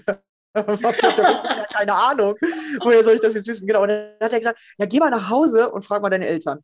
[0.54, 2.36] keine Ahnung.
[2.82, 3.65] Woher soll ich das jetzt wissen?
[3.65, 3.82] Genau.
[3.82, 6.60] Und dann hat er gesagt, ja, geh mal nach Hause und frag mal deine Eltern.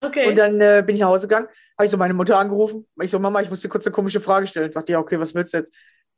[0.00, 0.30] Okay.
[0.30, 1.46] Und dann äh, bin ich nach Hause gegangen,
[1.76, 2.86] habe ich so meine Mutter angerufen.
[3.02, 4.72] Ich so, Mama, ich muss dir kurz eine komische Frage stellen.
[4.72, 5.74] Sagt die, ja, okay, was willst du jetzt?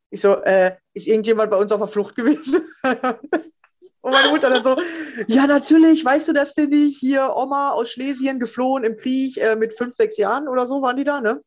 [0.09, 2.65] Ich so, äh, ist irgendjemand bei uns auf der Flucht gewesen?
[2.81, 4.77] und meine Mutter dann so,
[5.27, 6.97] ja, natürlich, weißt du das denn nicht?
[6.97, 10.95] Hier, Oma aus Schlesien geflohen im Krieg äh, mit fünf, sechs Jahren oder so waren
[10.95, 11.41] die da, ne?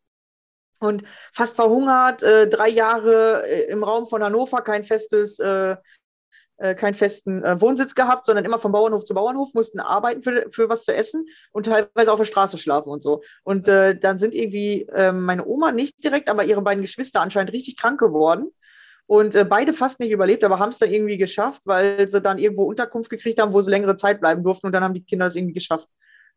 [0.81, 5.77] Und fast verhungert, äh, drei Jahre äh, im Raum von Hannover, kein festes, äh,
[6.59, 10.47] äh, keinen festen äh, Wohnsitz gehabt, sondern immer von Bauernhof zu Bauernhof, mussten arbeiten für,
[10.51, 13.23] für was zu essen und teilweise auf der Straße schlafen und so.
[13.45, 17.53] Und äh, dann sind irgendwie äh, meine Oma nicht direkt, aber ihre beiden Geschwister anscheinend
[17.53, 18.51] richtig krank geworden.
[19.07, 22.39] Und äh, beide fast nicht überlebt, aber haben es dann irgendwie geschafft, weil sie dann
[22.39, 24.67] irgendwo Unterkunft gekriegt haben, wo sie längere Zeit bleiben durften.
[24.67, 25.89] Und dann haben die Kinder es irgendwie geschafft.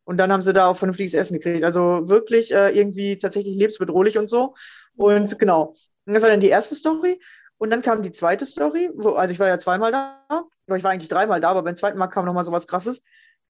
[0.04, 1.64] Und dann haben sie da auch vernünftiges Essen gekriegt.
[1.64, 4.56] Also wirklich äh, irgendwie tatsächlich lebensbedrohlich und so.
[4.96, 5.76] Und genau.
[6.06, 7.20] Das war dann die erste Story.
[7.58, 10.92] Und dann kam die zweite Story, wo, also ich war ja zweimal da, ich war
[10.92, 13.04] eigentlich dreimal da, aber beim zweiten Mal kam nochmal so was krasses.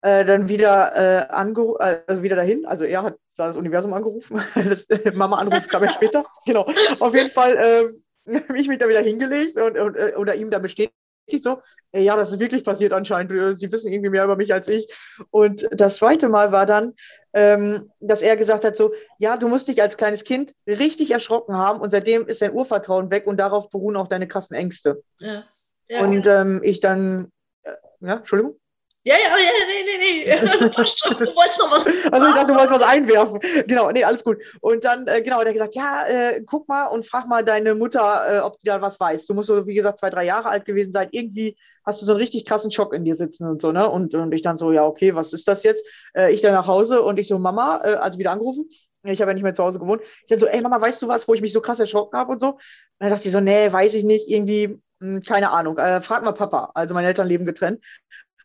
[0.01, 2.65] Äh, dann wieder äh, angeru äh, also wieder dahin.
[2.65, 4.41] Also er hat da das Universum angerufen.
[4.55, 6.25] das äh, Mama-Anruf kam ja später.
[6.45, 6.65] genau.
[6.99, 7.55] Auf jeden Fall
[8.27, 10.95] äh, habe ich mich da wieder hingelegt und, und äh, oder ihm da bestätigt
[11.37, 11.61] so,
[11.91, 13.31] äh, ja, das ist wirklich passiert anscheinend.
[13.31, 14.93] Äh, Sie wissen irgendwie mehr über mich als ich.
[15.31, 16.93] Und das zweite Mal war dann,
[17.33, 21.55] ähm, dass er gesagt hat, so, ja, du musst dich als kleines Kind richtig erschrocken
[21.55, 25.03] haben und seitdem ist dein Urvertrauen weg und darauf beruhen auch deine krassen Ängste.
[25.19, 25.45] Ja.
[25.89, 27.31] Ja, und ähm, ich dann,
[27.63, 28.59] äh, ja, Entschuldigung?
[29.05, 30.35] Ja, ja, ja, nee, nee, nee.
[31.19, 31.85] Du wolltest noch was.
[32.11, 33.39] Also ich dachte, du wolltest was einwerfen.
[33.67, 34.37] Genau, nee, alles gut.
[34.61, 37.75] Und dann, äh, genau, der hat gesagt, ja, äh, guck mal und frag mal deine
[37.75, 39.25] Mutter, äh, ob die da was weiß.
[39.25, 41.07] Du musst so, wie gesagt, zwei, drei Jahre alt gewesen sein.
[41.11, 43.89] Irgendwie hast du so einen richtig krassen Schock in dir sitzen und so, ne?
[43.89, 45.83] Und, und ich dann so, ja, okay, was ist das jetzt?
[46.13, 48.69] Äh, ich dann nach Hause und ich so, Mama, äh, also wieder angerufen.
[49.03, 50.01] Ich habe ja nicht mehr zu Hause gewohnt.
[50.23, 52.33] Ich dann so, ey Mama, weißt du was, wo ich mich so krass erschrocken habe
[52.33, 52.49] und so?
[52.49, 52.59] Und
[52.99, 55.77] dann sagt die so, nee, weiß ich nicht, irgendwie, mh, keine Ahnung.
[55.77, 56.71] Äh, frag mal Papa.
[56.75, 57.79] Also meine Eltern leben getrennt.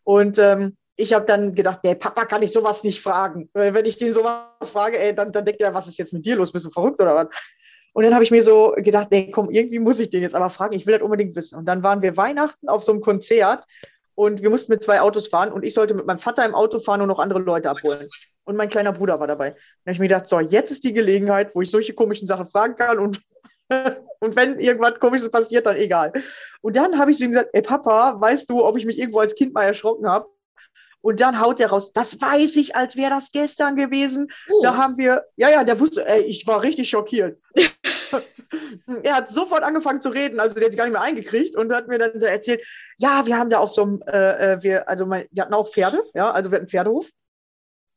[0.05, 3.49] Und ähm, ich habe dann gedacht, der Papa kann ich sowas nicht fragen.
[3.53, 6.37] Wenn ich den sowas frage, ey, dann, dann denkt er, was ist jetzt mit dir
[6.37, 6.53] los?
[6.53, 7.27] Bist du verrückt oder was?
[7.93, 10.49] Und dann habe ich mir so gedacht, nee, komm, irgendwie muss ich den jetzt aber
[10.49, 10.73] fragen.
[10.73, 11.57] Ich will das unbedingt wissen.
[11.57, 13.65] Und dann waren wir Weihnachten auf so einem Konzert
[14.15, 16.79] und wir mussten mit zwei Autos fahren und ich sollte mit meinem Vater im Auto
[16.79, 18.09] fahren und noch andere Leute abholen.
[18.45, 19.51] Und mein kleiner Bruder war dabei.
[19.51, 22.27] Und dann habe ich mir gedacht, so, jetzt ist die Gelegenheit, wo ich solche komischen
[22.27, 23.19] Sachen fragen kann und,
[24.19, 26.13] und wenn irgendwas Komisches passiert, dann egal.
[26.61, 29.19] Und dann habe ich zu ihm gesagt, ey Papa, weißt du, ob ich mich irgendwo
[29.19, 30.27] als Kind mal erschrocken habe?
[31.01, 34.31] Und dann haut er raus, das weiß ich, als wäre das gestern gewesen.
[34.49, 34.63] Oh.
[34.63, 37.37] Da haben wir, ja, ja, der wusste, ey, ich war richtig schockiert.
[39.03, 41.87] er hat sofort angefangen zu reden, also der hat gar nicht mehr eingekriegt und hat
[41.87, 42.61] mir dann so erzählt,
[42.97, 45.71] ja, wir haben da auf so einem, äh, äh, wir, also mein, wir hatten auch
[45.71, 47.07] Pferde, ja, also wir hatten einen Pferdehof.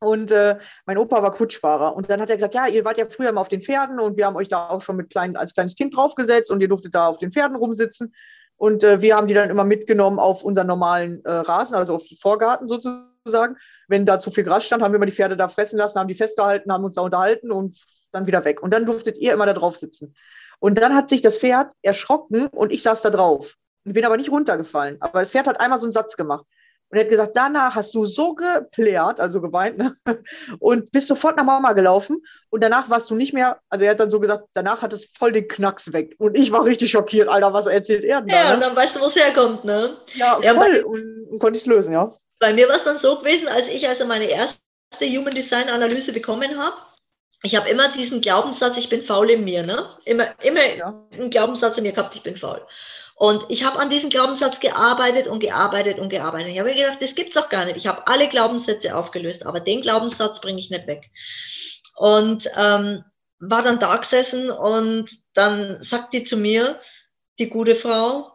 [0.01, 1.97] Und äh, mein Opa war Kutschfahrer.
[1.97, 4.17] Und dann hat er gesagt, ja, ihr wart ja früher mal auf den Pferden und
[4.17, 6.95] wir haben euch da auch schon mit klein, als kleines Kind draufgesetzt und ihr durftet
[6.95, 8.15] da auf den Pferden rumsitzen.
[8.57, 12.05] Und äh, wir haben die dann immer mitgenommen auf unseren normalen äh, Rasen, also auf
[12.05, 13.57] den Vorgarten sozusagen.
[13.89, 16.09] Wenn da zu viel Gras stand, haben wir immer die Pferde da fressen lassen, haben
[16.09, 17.77] die festgehalten, haben uns da unterhalten und
[18.13, 18.63] dann wieder weg.
[18.63, 20.15] Und dann durftet ihr immer da drauf sitzen.
[20.61, 23.55] Und dann hat sich das Pferd erschrocken und ich saß da drauf.
[23.85, 24.97] Und bin aber nicht runtergefallen.
[25.01, 26.45] Aber das Pferd hat einmal so einen Satz gemacht.
[26.91, 29.95] Und er hat gesagt, danach hast du so geplärt, also geweint, ne?
[30.59, 32.23] und bist sofort nach Mama gelaufen.
[32.51, 35.07] Und danach warst du nicht mehr, also er hat dann so gesagt, danach hat es
[35.19, 36.15] voll den Knacks weg.
[36.19, 38.55] Und ich war richtig schockiert, Alter, was erzählt er denn Ja, da?
[38.55, 38.67] und Ne?
[38.67, 39.99] dann weißt du, wo es herkommt, ne?
[40.15, 40.81] Ja, Ja, voll.
[40.81, 42.11] Und, und konnte ich es lösen, ja.
[42.41, 44.59] Bei mir war es dann so gewesen, als ich also meine erste
[45.03, 46.77] Human Design Analyse bekommen habe.
[47.43, 49.97] Ich habe immer diesen Glaubenssatz, ich bin faul in mir, ne?
[50.05, 51.07] Immer, immer Ja.
[51.13, 52.67] einen Glaubenssatz in mir gehabt, ich bin faul.
[53.15, 56.49] Und ich habe an diesem Glaubenssatz gearbeitet und gearbeitet und gearbeitet.
[56.53, 57.77] Ich habe mir gedacht, das gibt's doch gar nicht.
[57.77, 61.11] Ich habe alle Glaubenssätze aufgelöst, aber den Glaubenssatz bringe ich nicht weg.
[61.97, 63.05] Und ähm,
[63.41, 66.81] war dann da gesessen und dann sagt die zu mir,
[67.39, 68.33] die gute Frau,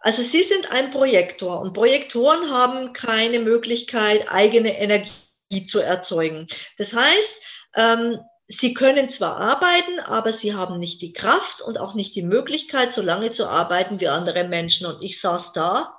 [0.00, 6.48] also Sie sind ein Projektor und Projektoren haben keine Möglichkeit, eigene Energie zu erzeugen.
[6.76, 7.34] Das heißt,
[7.76, 8.18] ähm,
[8.58, 12.92] Sie können zwar arbeiten, aber Sie haben nicht die Kraft und auch nicht die Möglichkeit,
[12.92, 14.86] so lange zu arbeiten wie andere Menschen.
[14.86, 15.98] Und ich saß da.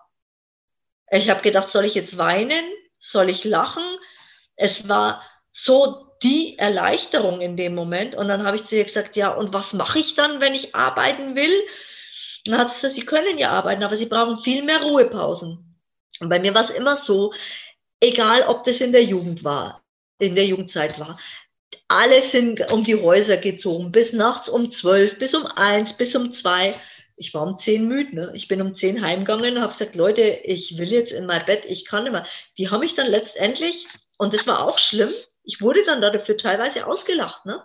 [1.09, 2.63] Ich habe gedacht, soll ich jetzt weinen?
[2.99, 3.83] Soll ich lachen?
[4.55, 8.15] Es war so die Erleichterung in dem Moment.
[8.15, 10.75] Und dann habe ich zu ihr gesagt, ja, und was mache ich dann, wenn ich
[10.75, 11.53] arbeiten will?
[12.45, 15.79] Dann hat sie gesagt, Sie können ja arbeiten, aber Sie brauchen viel mehr Ruhepausen.
[16.19, 17.33] Und bei mir war es immer so,
[17.99, 19.81] egal ob das in der Jugend war,
[20.19, 21.19] in der Jugendzeit war,
[21.87, 26.33] alle sind um die Häuser gezogen, bis nachts um zwölf, bis um eins, bis um
[26.33, 26.75] zwei.
[27.15, 28.15] Ich war um zehn müde.
[28.15, 28.31] Ne?
[28.33, 31.65] Ich bin um zehn heimgegangen und habe gesagt, Leute, ich will jetzt in mein Bett,
[31.65, 32.25] ich kann mehr.
[32.57, 36.87] Die haben mich dann letztendlich, und das war auch schlimm, ich wurde dann dafür teilweise
[36.87, 37.45] ausgelacht.
[37.45, 37.61] Ne?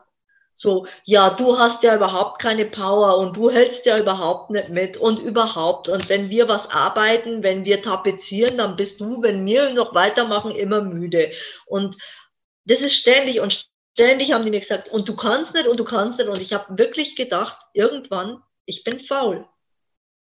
[0.60, 4.96] So, ja, du hast ja überhaupt keine Power und du hältst ja überhaupt nicht mit
[4.96, 5.88] und überhaupt.
[5.88, 10.50] Und wenn wir was arbeiten, wenn wir tapezieren, dann bist du, wenn wir noch weitermachen,
[10.50, 11.30] immer müde.
[11.66, 11.96] Und
[12.64, 13.68] das ist ständig und
[13.98, 16.28] ständig haben die mir gesagt, und du kannst nicht und du kannst nicht.
[16.28, 19.44] Und ich habe wirklich gedacht, irgendwann, ich bin faul.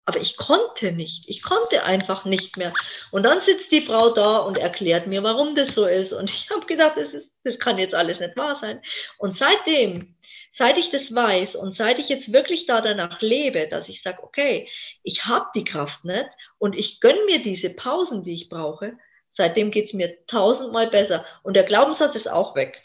[0.04, 1.28] Aber ich konnte nicht.
[1.28, 2.72] Ich konnte einfach nicht mehr.
[3.10, 6.12] Und dann sitzt die Frau da und erklärt mir, warum das so ist.
[6.12, 8.80] Und ich habe gedacht, das, ist, das kann jetzt alles nicht wahr sein.
[9.18, 10.14] Und seitdem,
[10.52, 14.22] seit ich das weiß und seit ich jetzt wirklich da danach lebe, dass ich sage,
[14.22, 14.68] okay,
[15.02, 18.92] ich habe die Kraft nicht und ich gönne mir diese Pausen, die ich brauche,
[19.32, 21.24] seitdem geht es mir tausendmal besser.
[21.42, 22.84] Und der Glaubenssatz ist auch weg,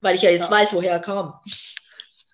[0.00, 0.50] weil ich ja jetzt Ja.
[0.50, 1.34] weiß, woher er kam.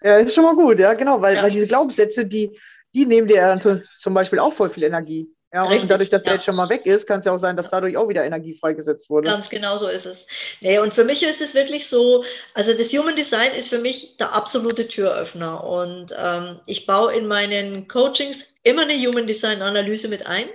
[0.02, 1.42] Ja, ist schon mal gut, ja, genau, weil, Ja.
[1.42, 2.58] weil diese Glaubenssätze, die,
[2.94, 5.28] die nehmen dir ja dann zum- Beispiel auch voll viel Energie.
[5.52, 6.34] Ja, und Richtig, dadurch, dass der ja.
[6.36, 8.54] jetzt schon mal weg ist, kann es ja auch sein, dass dadurch auch wieder Energie
[8.54, 9.28] freigesetzt wurde.
[9.30, 10.26] Ganz genau so ist es.
[10.60, 12.24] Nee, und für mich ist es wirklich so,
[12.54, 15.62] also das Human Design ist für mich der absolute Türöffner.
[15.62, 20.46] Und ähm, ich baue in meinen Coachings immer eine Human Design Analyse mit ein,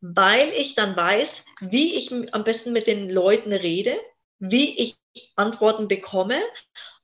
[0.00, 3.96] weil ich dann weiß, wie ich am besten mit den Leuten rede,
[4.38, 4.96] wie ich
[5.36, 6.40] Antworten bekomme.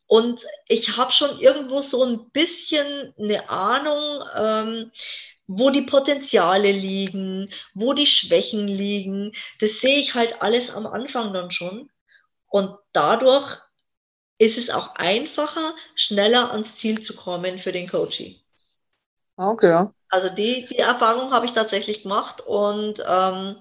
[0.06, 4.92] Und ich habe schon irgendwo so ein bisschen eine Ahnung, ähm,
[5.46, 9.32] wo die Potenziale liegen, wo die Schwächen liegen.
[9.60, 11.90] Das sehe ich halt alles am Anfang dann schon.
[12.48, 13.58] Und dadurch
[14.38, 18.40] ist es auch einfacher, schneller ans Ziel zu kommen für den Coachee.
[19.36, 19.86] Okay.
[20.08, 23.56] Also die, die Erfahrung habe ich tatsächlich gemacht und ähm,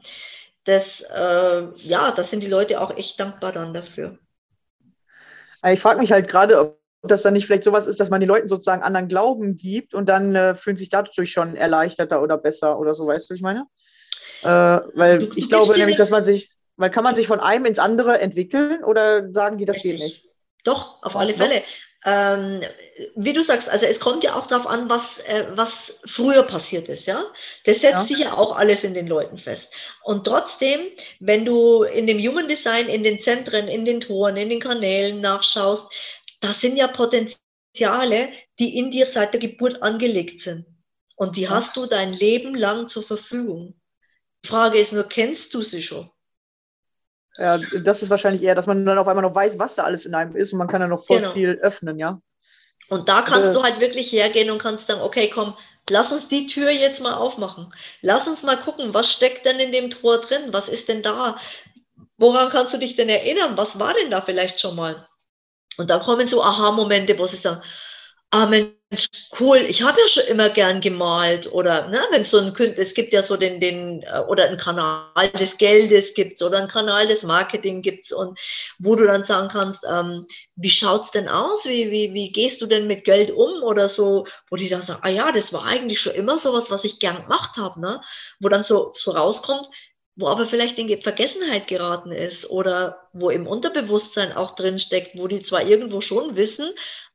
[0.65, 4.19] das, äh, ja, da sind die Leute auch echt dankbar dann dafür.
[5.61, 8.19] Aber Ich frage mich halt gerade, ob das dann nicht vielleicht sowas ist, dass man
[8.19, 12.37] den Leuten sozusagen anderen Glauben gibt und dann äh, fühlen sich dadurch schon erleichterter oder
[12.37, 13.65] besser oder so, weißt du, wie ich meine?
[14.43, 17.79] Äh, weil ich glaube nämlich, dass man sich, weil kann man sich von einem ins
[17.79, 20.25] andere entwickeln oder sagen die, das geht nicht?
[20.63, 21.33] Doch, auf alle.
[21.33, 21.63] Fälle.
[22.03, 22.61] Ähm,
[23.15, 26.89] wie du sagst, also es kommt ja auch darauf an, was, äh, was früher passiert
[26.89, 27.25] ist, ja.
[27.65, 28.05] Das setzt Ja.
[28.07, 29.69] sich ja auch alles in den Leuten fest.
[30.03, 30.79] Und trotzdem,
[31.19, 35.21] wenn du in dem Human Design, in den Zentren, in den Toren, in den Kanälen
[35.21, 35.91] nachschaust,
[36.39, 40.65] da sind ja Potenziale, die in dir seit der Geburt angelegt sind.
[41.15, 41.51] Und die Ja.
[41.51, 43.79] hast du dein Leben lang zur Verfügung.
[44.43, 46.09] Die Frage ist nur, kennst du sie schon?
[47.37, 50.05] Ja, das ist wahrscheinlich eher, dass man dann auf einmal noch weiß, was da alles
[50.05, 51.31] in einem ist und man kann dann noch voll Genau.
[51.31, 52.21] viel öffnen, ja.
[52.89, 53.53] Und da kannst Äh.
[53.53, 55.55] du halt wirklich hergehen und kannst sagen, okay, komm,
[55.89, 57.73] lass uns die Tür jetzt mal aufmachen.
[58.01, 60.51] Lass uns mal gucken, was steckt denn in dem Tor drin?
[60.51, 61.37] Was ist denn da?
[62.17, 63.57] Woran kannst du dich denn erinnern?
[63.57, 65.07] Was war denn da vielleicht schon mal?
[65.77, 67.61] Und da kommen so Aha-Momente, wo sie sagen,
[68.31, 69.07] ah Mensch,
[69.39, 72.93] cool, ich habe ja schon immer gern gemalt oder ne, wenn so ein Kün- es
[72.93, 77.07] gibt ja so den, den äh, oder einen Kanal des Geldes gibt's oder einen Kanal
[77.07, 78.39] des Marketing gibt's und
[78.79, 81.65] wo du dann sagen kannst, ähm, wie schaut's denn aus?
[81.65, 85.01] Wie, wie, wie gehst du denn mit Geld um oder so, wo die dann sagen,
[85.03, 88.01] ah ja, das war eigentlich schon immer sowas, was ich gern gemacht habe, ne?
[88.39, 89.67] Wo dann so, so rauskommt,
[90.15, 95.27] wo aber vielleicht in Vergessenheit geraten ist oder wo im Unterbewusstsein auch drin steckt, wo
[95.27, 96.69] die zwar irgendwo schon wissen,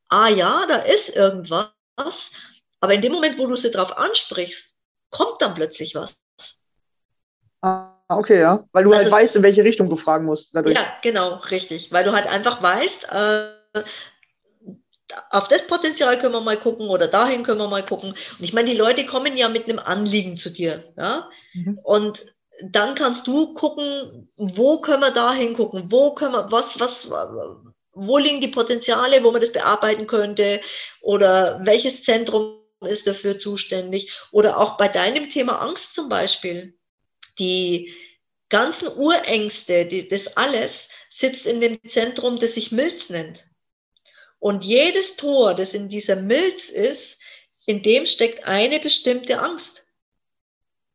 [0.09, 1.71] ah ja, da ist irgendwas,
[2.81, 4.71] aber in dem Moment, wo du sie drauf ansprichst,
[5.11, 6.14] kommt dann plötzlich was.
[7.62, 8.64] Ah, okay, ja.
[8.73, 10.75] Weil du halt Also- weißt, in welche Richtung du fragen musst dadurch.
[10.75, 11.90] Ja, genau, richtig.
[11.92, 13.85] Weil du halt einfach weißt, äh,
[15.31, 18.11] auf das Potenzial können wir mal gucken oder dahin können wir mal gucken.
[18.11, 20.92] Und ich meine, die Leute kommen ja mit einem Anliegen zu dir.
[20.97, 21.29] Ja?
[21.55, 21.79] Mhm.
[21.83, 22.27] Und
[22.62, 27.09] dann kannst du gucken, wo können wir da hingucken, wo können wir, was, was,
[27.97, 30.61] wo liegen die Potenziale, wo man das bearbeiten könnte
[31.01, 36.77] oder welches Zentrum ist dafür zuständig oder auch bei deinem Thema Angst zum Beispiel.
[37.39, 37.93] Die
[38.51, 43.47] ganzen Urängste, die, das alles sitzt in dem Zentrum, das sich Milz nennt.
[44.39, 47.19] Und jedes Tor, das in dieser Milz ist,
[47.65, 49.83] in dem steckt eine bestimmte Angst.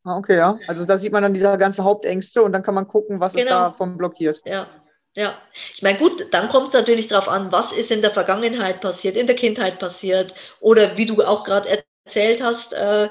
[0.04, 0.58] Ah, okay, ja.
[0.68, 3.44] Also da sieht man dann diese ganzen Hauptängste und dann kann man gucken, was ist
[3.44, 3.66] Genau.
[3.70, 4.42] davon blockiert.
[4.46, 4.81] Ja,
[5.16, 5.38] ja.
[5.76, 9.18] Ich meine, gut, dann kommt es natürlich darauf an, was ist in der Vergangenheit passiert,
[9.18, 13.10] in der Kindheit passiert oder wie du auch gerade erzählt hast, äh,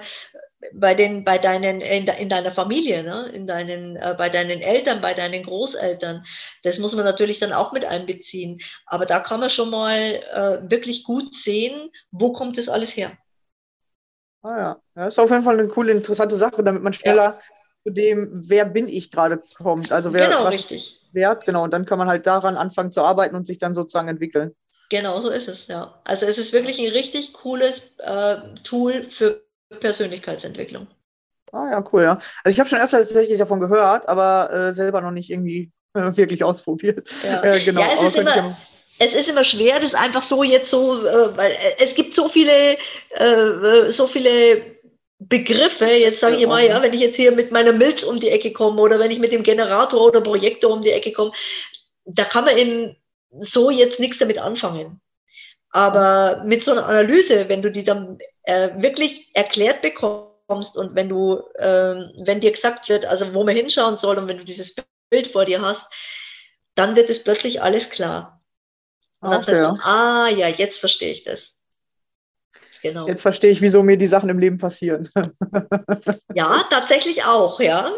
[0.74, 3.30] bei, den, bei deinen, in, de, in deiner Familie, ne?
[3.32, 6.24] in deinen, äh, bei deinen Eltern, bei deinen Großeltern.
[6.62, 8.60] Das muss man natürlich dann auch mit einbeziehen.
[8.86, 13.16] Aber da kann man schon mal äh, wirklich gut sehen, wo kommt das alles her.
[14.42, 14.82] Ah ja.
[14.96, 17.40] ja, ist auf jeden Fall eine coole, interessante Sache, damit man schneller
[17.84, 19.92] zu dem, wer bin ich gerade kommt.
[19.92, 20.99] Also wer genau, was richtig.
[21.12, 21.64] Wert, genau.
[21.64, 24.54] Und dann kann man halt daran anfangen zu arbeiten und sich dann sozusagen entwickeln.
[24.90, 26.00] Genau so ist es, ja.
[26.04, 29.42] Also es ist wirklich ein richtig cooles äh, Tool für
[29.80, 30.86] Persönlichkeitsentwicklung.
[31.52, 32.12] Ah ja, cool, ja.
[32.44, 36.16] Also ich habe schon öfter tatsächlich davon gehört, aber äh, selber noch nicht irgendwie äh,
[36.16, 37.08] wirklich ausprobiert.
[37.24, 37.42] Ja.
[37.44, 37.80] Äh, genau.
[37.80, 38.56] Ja, es ist immer-
[39.02, 42.28] Es ist immer schwer, das einfach so jetzt so, äh, weil äh, es gibt so
[42.28, 42.76] viele,
[43.11, 44.76] äh, so viele
[45.20, 45.86] Begriffe.
[45.86, 48.52] Jetzt sage ich immer, ja, wenn ich jetzt hier mit meiner Milz um die Ecke
[48.52, 51.32] komme oder wenn ich mit dem Generator oder Projektor um die Ecke komme,
[52.04, 52.96] da kann man in
[53.38, 55.00] so jetzt nichts damit anfangen.
[55.70, 60.96] Aber mit so einer Analyse, wenn du die dann äh, wirklich erklärt bekommst, kommst und
[60.96, 64.44] wenn du, ähm, wenn dir gesagt wird, also wo man hinschauen soll und wenn du
[64.44, 64.74] dieses
[65.08, 65.86] Bild vor dir hast,
[66.74, 68.42] dann wird es plötzlich alles klar.
[69.20, 69.72] Und dann Okay, sagst ja.
[69.72, 71.54] du, ah ja, jetzt verstehe ich das.
[72.83, 73.07] Genau.
[73.07, 75.09] Jetzt verstehe ich, wieso mir die Sachen im Leben passieren.
[76.33, 77.91] Ja, tatsächlich auch, ja.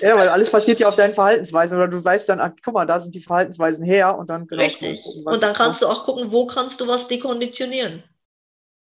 [0.00, 2.86] Ja, weil alles passiert ja auf deinen Verhaltensweisen oder du weißt dann, ach, guck mal,
[2.86, 4.62] da sind die Verhaltensweisen her und dann genau.
[4.62, 5.02] Richtig.
[5.04, 8.02] gucken, Und dann kannst du auch gucken, wo kannst du was dekonditionieren.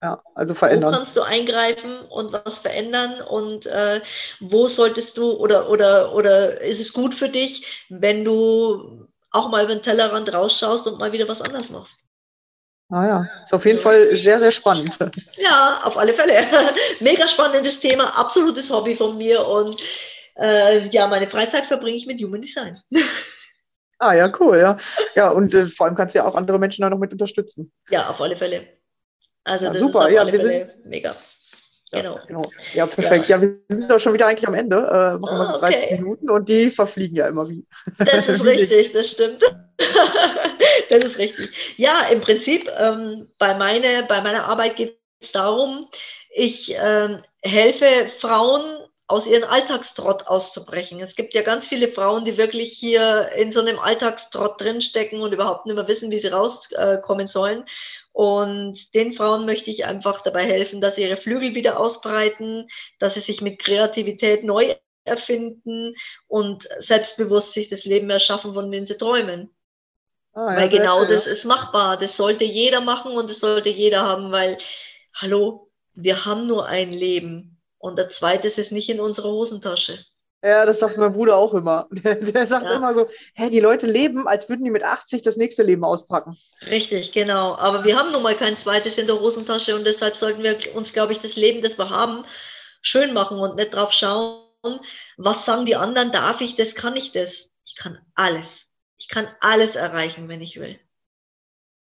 [0.02, 0.92] ja, also Wo verändern.
[0.92, 4.00] kannst du eingreifen und was verändern und äh,
[4.40, 9.64] wo solltest du oder, oder, oder ist es gut für dich, wenn du auch mal
[9.64, 12.01] über den Tellerrand rausschaust und mal wieder was anderes machst?
[12.94, 14.98] Ah ja, ist auf jeden Fall sehr, sehr spannend.
[15.38, 16.44] Ja, auf alle Fälle.
[17.00, 19.82] Mega spannendes Thema, absolutes Hobby von mir und
[20.36, 22.78] äh, ja, meine Freizeit verbringe ich mit Human Design.
[23.98, 24.76] Ah ja, cool, ja.
[25.14, 27.70] Ja, und äh, vor allem kannst du ja auch andere Menschen da noch mit unterstützen.
[27.88, 28.66] Ja, auf alle Fälle.
[29.44, 30.08] Also Ja, das super.
[30.10, 31.14] Ja, wir Fälle mega.
[31.92, 32.18] Ja, Genau.
[32.26, 32.50] genau.
[32.74, 33.28] Ja, perfekt.
[33.28, 33.40] Ja.
[33.40, 34.76] wir sind doch schon wieder eigentlich am Ende.
[34.78, 35.94] Äh, machen wir so Ah, 30 okay.
[35.98, 37.64] Minuten und die verfliegen ja immer wie.
[37.98, 39.44] Das ist Wie richtig, das stimmt.
[40.90, 41.50] das ist richtig.
[41.76, 45.88] Ja, im Prinzip, ähm, bei, meine, bei meiner Arbeit geht es darum,
[46.34, 48.78] ich ähm, helfe Frauen
[49.12, 51.00] aus ihrem Alltagstrott auszubrechen.
[51.00, 55.32] Es gibt ja ganz viele Frauen, die wirklich hier in so einem Alltagstrott drinstecken und
[55.32, 57.66] überhaupt nicht mehr wissen, wie sie rauskommen sollen.
[58.12, 62.68] Und den Frauen möchte ich einfach dabei helfen, dass sie ihre Flügel wieder ausbreiten,
[63.00, 65.94] dass sie sich mit Kreativität neu erfinden
[66.28, 69.50] und selbstbewusst sich das Leben erschaffen, von dem sie träumen.
[70.34, 71.32] Ah, ja, weil genau cool, das ja.
[71.32, 71.96] ist machbar.
[71.98, 74.58] Das sollte jeder machen und das sollte jeder haben, weil,
[75.14, 77.60] hallo, wir haben nur ein Leben.
[77.78, 80.04] Und der zweite ist nicht in unserer Hosentasche.
[80.44, 81.88] Ja, das sagt mein Bruder auch immer.
[81.92, 82.76] Der, der sagt Ja.
[82.76, 86.36] immer so, hä, die Leute leben, als würden die mit 80 das nächste Leben auspacken.
[86.70, 87.56] Richtig, genau.
[87.56, 90.92] Aber wir haben nun mal kein zweites in der Hosentasche und deshalb sollten wir uns,
[90.92, 92.24] glaube ich, das Leben, das wir haben,
[92.82, 94.40] schön machen und nicht drauf schauen,
[95.16, 97.50] was sagen die anderen, darf ich das, kann ich das.
[97.64, 98.68] Ich kann alles.
[99.02, 100.78] Ich kann alles erreichen, wenn ich will.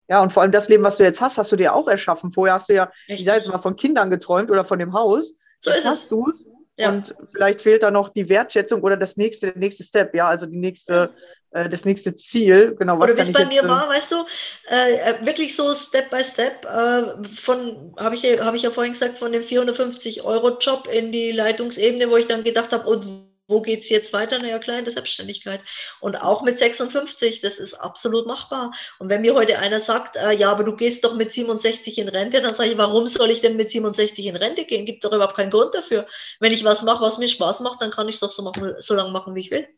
[0.09, 2.33] Ja, und vor allem das Leben, was du jetzt hast, hast du dir auch erschaffen.
[2.33, 3.27] Vorher hast du ja, ich Richtig.
[3.27, 5.35] sage jetzt mal, von Kindern geträumt oder von dem Haus.
[5.61, 5.91] So jetzt ist es.
[5.91, 6.47] hast du es.
[6.79, 6.89] Ja.
[6.89, 10.47] Und vielleicht fehlt da noch die Wertschätzung oder das nächste, der nächste Step, ja, also
[10.47, 11.15] die nächste,
[11.51, 12.75] äh, das nächste Ziel.
[12.79, 14.25] Genau, was Oder wie es ich bei jetzt, mir äh, war, weißt du,
[14.71, 18.95] äh, äh, wirklich so Step by Step äh, von, habe ich, hab ich ja vorhin
[18.95, 23.83] gesagt, von dem 450-Euro-Job in die Leitungsebene, wo ich dann gedacht habe, und wo geht
[23.83, 24.39] es jetzt weiter?
[24.39, 25.61] Naja, klar, in der Selbstständigkeit.
[26.01, 28.73] Und auch mit 56, das ist absolut machbar.
[28.99, 32.09] Und wenn mir heute einer sagt, äh, ja, aber du gehst doch mit 67 in
[32.09, 34.87] Rente, dann sage ich, warum soll ich denn mit 67 in Rente gehen?
[34.87, 36.07] Gibt doch überhaupt keinen Grund dafür.
[36.39, 38.75] Wenn ich was mache, was mir Spaß macht, dann kann ich es doch so, machen,
[38.79, 39.69] so lange machen, wie ich will.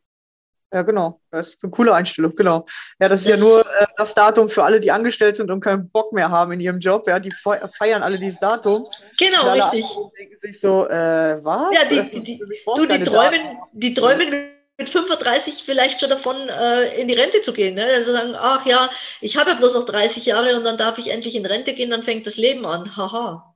[0.72, 1.20] Ja, genau.
[1.30, 2.64] Das ist eine coole Einstellung, genau.
[2.98, 5.90] Ja, das ist ja nur äh, das Datum für alle, die angestellt sind und keinen
[5.90, 7.06] Bock mehr haben in ihrem Job.
[7.06, 8.86] Ja, die fe- feiern alle dieses Datum.
[9.18, 9.86] Genau, alle richtig.
[10.18, 11.74] denken sich so, äh, was?
[11.74, 13.58] Ja, die- die- die- Du, die träumen, Daten.
[13.72, 14.30] die träumen
[14.78, 17.74] mit 35 vielleicht schon davon, äh, in die Rente zu gehen.
[17.74, 17.84] Ne?
[17.84, 18.88] Also sagen, ach ja,
[19.20, 21.90] ich habe ja bloß noch 30 Jahre und dann darf ich endlich in Rente gehen,
[21.90, 22.96] dann fängt das Leben an.
[22.96, 23.54] Haha.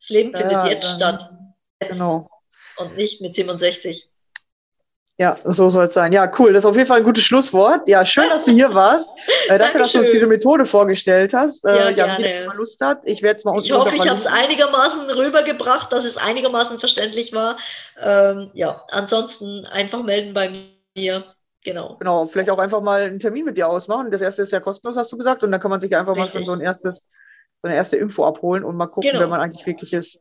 [0.00, 1.30] Das Leben Ja, findet ja, jetzt dann- statt
[1.90, 2.30] Genau.
[2.76, 4.08] und nicht mit 67.
[5.22, 6.12] Ja, so soll es sein.
[6.12, 6.52] Ja, cool.
[6.52, 7.86] Das ist auf jeden Fall ein gutes Schlusswort.
[7.86, 9.08] Ja, schön, dass du hier warst.
[9.48, 11.64] Äh, danke, dass du uns diese Methode vorgestellt hast.
[11.64, 12.46] Äh, Ja, ja, gerne.
[12.48, 16.04] mal Lust hat, ich werde es mal Ich hoffe, ich habe es einigermaßen rübergebracht, dass
[16.04, 17.56] es einigermaßen verständlich war.
[18.02, 20.48] Ähm, ja, ansonsten einfach melden bei
[20.96, 21.24] mir.
[21.64, 21.98] Genau.
[22.00, 24.10] Genau, vielleicht auch einfach mal einen Termin mit dir ausmachen.
[24.10, 25.44] Das erste ist ja kostenlos, hast du gesagt.
[25.44, 26.46] Und dann kann man sich einfach mal schon Richtig.
[26.46, 27.06] so ein erstes,
[27.62, 29.20] so eine erste Info abholen und mal gucken, Genau.
[29.20, 30.20] wer man eigentlich wirklich ist.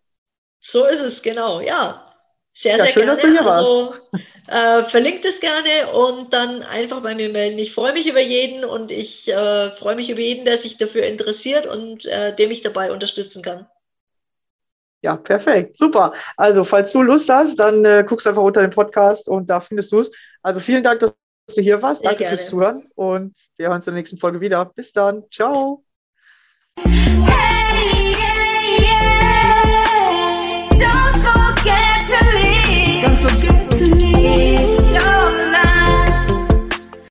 [0.59, 2.05] So ist es, genau, ja.
[2.53, 3.11] Sehr, Ja, sehr schön, gerne.
[3.11, 3.93] dass du hier also,
[4.47, 7.57] äh, verlinkt es gerne und dann einfach bei mir melden.
[7.57, 11.03] Ich freue mich über jeden und ich äh, freue mich über jeden, der sich dafür
[11.03, 13.67] interessiert und äh, dem ich dabei unterstützen kann.
[15.01, 15.77] Ja, perfekt.
[15.77, 16.13] Super.
[16.37, 19.59] Also, falls du Lust hast, dann äh, guckst du einfach unter dem Podcast und da
[19.59, 20.11] findest du es.
[20.43, 21.15] Also, vielen Dank, dass
[21.55, 22.01] du hier warst.
[22.01, 22.37] Sehr Danke gerne.
[22.37, 24.65] fürs Zuhören und wir hören uns in der nächsten Folge wieder.
[24.65, 25.23] Bis dann.
[25.31, 25.83] Ciao.
[26.83, 27.60] Hey,